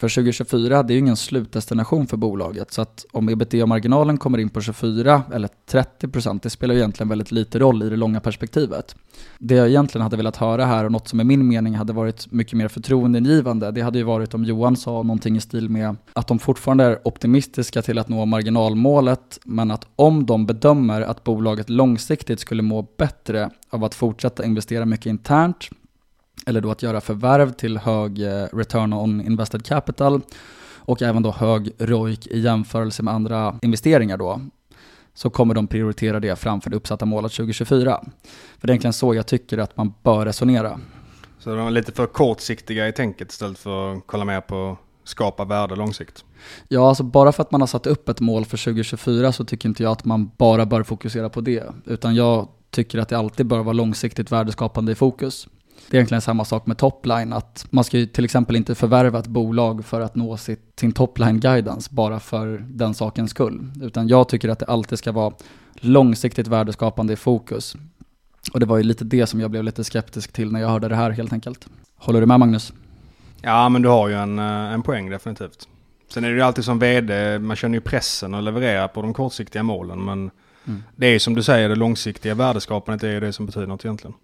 [0.00, 4.48] För 2024 det är ju ingen slutdestination för bolaget, så att om ebitda-marginalen kommer in
[4.48, 8.20] på 24 eller 30 procent, det spelar ju egentligen väldigt lite roll i det långa
[8.20, 8.96] perspektivet.
[9.38, 12.32] Det jag egentligen hade velat höra här och något som i min mening hade varit
[12.32, 16.26] mycket mer förtroendeingivande, det hade ju varit om Johan sa någonting i stil med att
[16.26, 21.70] de fortfarande är optimistiska till att nå marginalmålet, men att om de bedömer att bolaget
[21.70, 25.68] långsiktigt skulle må bättre av att fortsätta investera mycket internt
[26.46, 30.20] eller då att göra förvärv till hög eh, return on invested capital
[30.74, 34.40] och även då hög ROIC i jämförelse med andra investeringar då
[35.14, 38.04] så kommer de prioritera det framför det uppsatta målet 2024.
[38.58, 40.80] För det är egentligen så jag tycker att man bör resonera.
[41.38, 45.44] Så de är lite för kortsiktiga i tänket istället för att kolla mer på skapa
[45.44, 46.24] värde långsiktigt?
[46.68, 49.68] Ja, alltså bara för att man har satt upp ett mål för 2024 så tycker
[49.68, 51.64] inte jag att man bara bör fokusera på det.
[51.84, 55.48] Utan jag tycker att det alltid bör vara långsiktigt värdeskapande i fokus.
[55.90, 59.18] Det är egentligen samma sak med topline, att man ska ju till exempel inte förvärva
[59.18, 63.70] ett bolag för att nå sitt, sin topline guidance bara för den sakens skull.
[63.82, 65.34] Utan jag tycker att det alltid ska vara
[65.74, 67.76] långsiktigt värdeskapande i fokus.
[68.52, 70.88] Och det var ju lite det som jag blev lite skeptisk till när jag hörde
[70.88, 71.66] det här helt enkelt.
[71.96, 72.72] Håller du med Magnus?
[73.42, 75.68] Ja, men du har ju en, eh, en poäng definitivt.
[76.08, 79.14] Sen är det ju alltid som vd, man känner ju pressen att leverera på de
[79.14, 80.30] kortsiktiga målen, men
[80.66, 80.82] Mm.
[80.96, 84.14] Det är som du säger, det långsiktiga värdeskapandet är det som betyder något egentligen.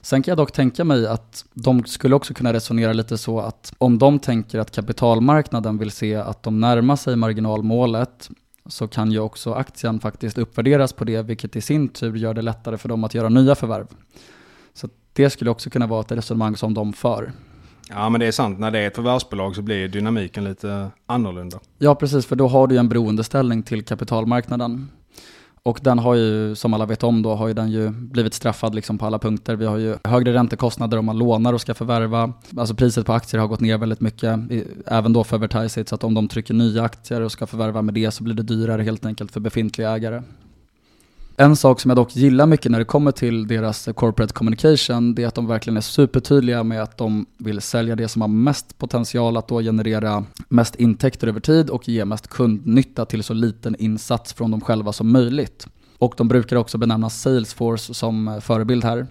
[0.00, 3.72] Sen kan jag dock tänka mig att de skulle också kunna resonera lite så att
[3.78, 8.30] om de tänker att kapitalmarknaden vill se att de närmar sig marginalmålet
[8.66, 12.42] så kan ju också aktien faktiskt uppvärderas på det, vilket i sin tur gör det
[12.42, 13.86] lättare för dem att göra nya förvärv.
[14.74, 17.32] Så det skulle också kunna vara ett resonemang som de för.
[17.88, 21.60] Ja men det är sant, när det är ett förvärvsbolag så blir dynamiken lite annorlunda.
[21.78, 24.88] Ja precis, för då har du en beroendeställning till kapitalmarknaden.
[25.64, 28.74] Och den har ju, som alla vet om då, har ju den ju blivit straffad
[28.74, 29.56] liksom på alla punkter.
[29.56, 32.32] Vi har ju högre räntekostnader om man lånar och ska förvärva.
[32.56, 34.40] Alltså priset på aktier har gått ner väldigt mycket,
[34.86, 35.88] även då för Vertiseit.
[35.88, 38.42] Så att om de trycker nya aktier och ska förvärva med det så blir det
[38.42, 40.22] dyrare helt enkelt för befintliga ägare.
[41.42, 45.22] En sak som jag dock gillar mycket när det kommer till deras corporate communication, det
[45.22, 48.78] är att de verkligen är supertydliga med att de vill sälja det som har mest
[48.78, 53.76] potential att då generera mest intäkter över tid och ge mest kundnytta till så liten
[53.78, 55.66] insats från dem själva som möjligt.
[55.98, 59.06] Och de brukar också benämna Salesforce som eh, förebild här.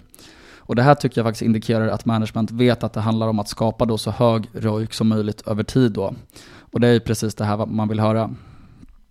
[0.58, 3.50] Och det här tycker jag faktiskt indikerar att management vet att det handlar om att
[3.50, 6.14] skapa då så hög ROIC som möjligt över tid då.
[6.72, 8.36] Och det är precis det här man vill höra.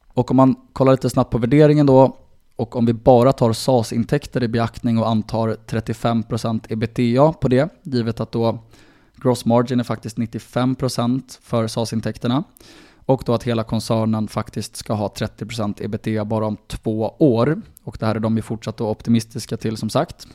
[0.08, 2.16] Och om man kollar lite snabbt på värderingen då
[2.60, 8.20] och om vi bara tar SAS-intäkter i beaktning och antar 35% ebitda på det, givet
[8.20, 8.58] att då
[9.16, 12.44] gross margin är faktiskt 95% för SAS-intäkterna
[13.06, 17.62] och då att hela koncernen faktiskt ska ha 30% ebitda bara om två år.
[17.84, 20.28] Och det här är de ju fortsatt optimistiska till som sagt.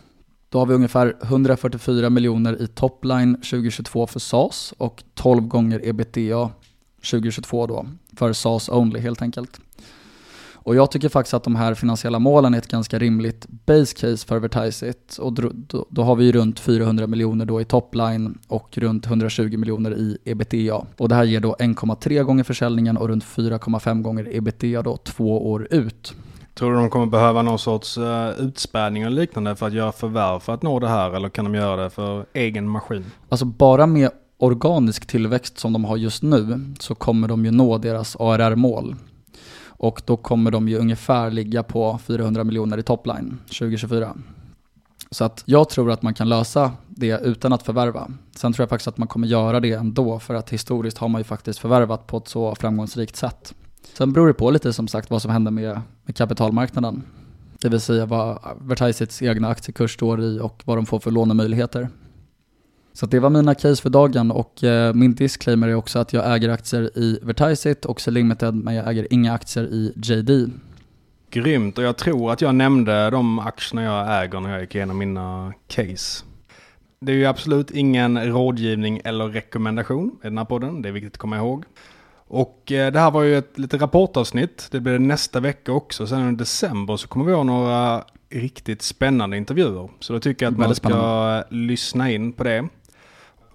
[0.50, 6.50] Då har vi ungefär 144 miljoner i topline 2022 för SAS och 12 gånger ebitda
[7.12, 7.86] 2022 då
[8.18, 9.60] för SAS only helt enkelt.
[10.66, 14.28] Och jag tycker faktiskt att de här finansiella målen är ett ganska rimligt base case
[14.28, 15.18] för Vertiseit.
[15.18, 15.52] Och då,
[15.90, 20.86] då, har vi runt 400 miljoner då i topline och runt 120 miljoner i ebitda.
[20.98, 25.52] Och det här ger då 1,3 gånger försäljningen och runt 4,5 gånger ebitda då två
[25.52, 26.14] år ut.
[26.54, 30.40] Tror du de kommer behöva någon sorts uh, utspädning eller liknande för att göra förvärv
[30.40, 33.06] för att nå det här eller kan de göra det för egen maskin?
[33.30, 37.78] Alltså bara med organisk tillväxt som de har just nu så kommer de ju nå
[37.78, 38.96] deras ARR-mål.
[39.78, 44.16] Och då kommer de ju ungefär ligga på 400 miljoner i topline 2024.
[45.12, 48.12] Så att jag tror att man kan lösa det utan att förvärva.
[48.36, 51.20] Sen tror jag faktiskt att man kommer göra det ändå för att historiskt har man
[51.20, 53.54] ju faktiskt förvärvat på ett så framgångsrikt sätt.
[53.98, 57.04] Sen beror det på lite som sagt vad som händer med, med kapitalmarknaden.
[57.62, 61.90] Det vill säga vad Vertisits egna aktiekurs står i och vad de får för lånemöjligheter.
[62.96, 66.36] Så det var mina case för dagen och eh, min disclaimer är också att jag
[66.36, 70.48] äger aktier i Vertisit och Limited men jag äger inga aktier i JD.
[71.30, 74.98] Grymt och jag tror att jag nämnde de aktierna jag äger när jag gick igenom
[74.98, 76.26] mina case.
[77.00, 81.14] Det är ju absolut ingen rådgivning eller rekommendation i den här podden, det är viktigt
[81.14, 81.64] att komma ihåg.
[82.28, 86.08] Och eh, det här var ju ett lite rapportavsnitt, det blir det nästa vecka också.
[86.08, 89.90] Sen i december så kommer vi ha några riktigt spännande intervjuer.
[90.00, 92.68] Så då tycker jag att man ska lyssna in på det.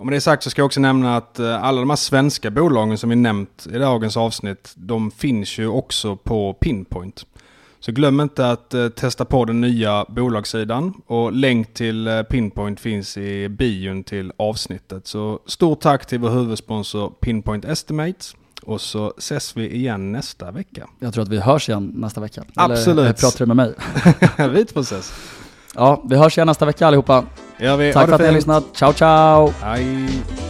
[0.01, 2.51] Och med det sagt så ska jag också nämna att eh, alla de här svenska
[2.51, 7.27] bolagen som vi nämnt i dagens avsnitt, de finns ju också på Pinpoint.
[7.81, 12.81] Så glöm inte att eh, testa på den nya bolagssidan och länk till eh, Pinpoint
[12.81, 15.07] finns i bion till avsnittet.
[15.07, 18.37] Så stort tack till vår huvudsponsor Pinpoint Estimates.
[18.63, 20.87] Och så ses vi igen nästa vecka.
[20.99, 22.45] Jag tror att vi hörs igen nästa vecka.
[22.55, 23.05] Absolut.
[23.05, 23.75] Eller pratar du med mig?
[24.51, 25.13] Vit process.
[25.75, 27.25] Ja, vi hörs igen nästa vecka allihopa.
[27.59, 27.77] Ja.
[27.93, 28.65] Tack för att ni har lyssnat.
[28.73, 29.53] Ciao, ciao!
[29.63, 30.50] Hej!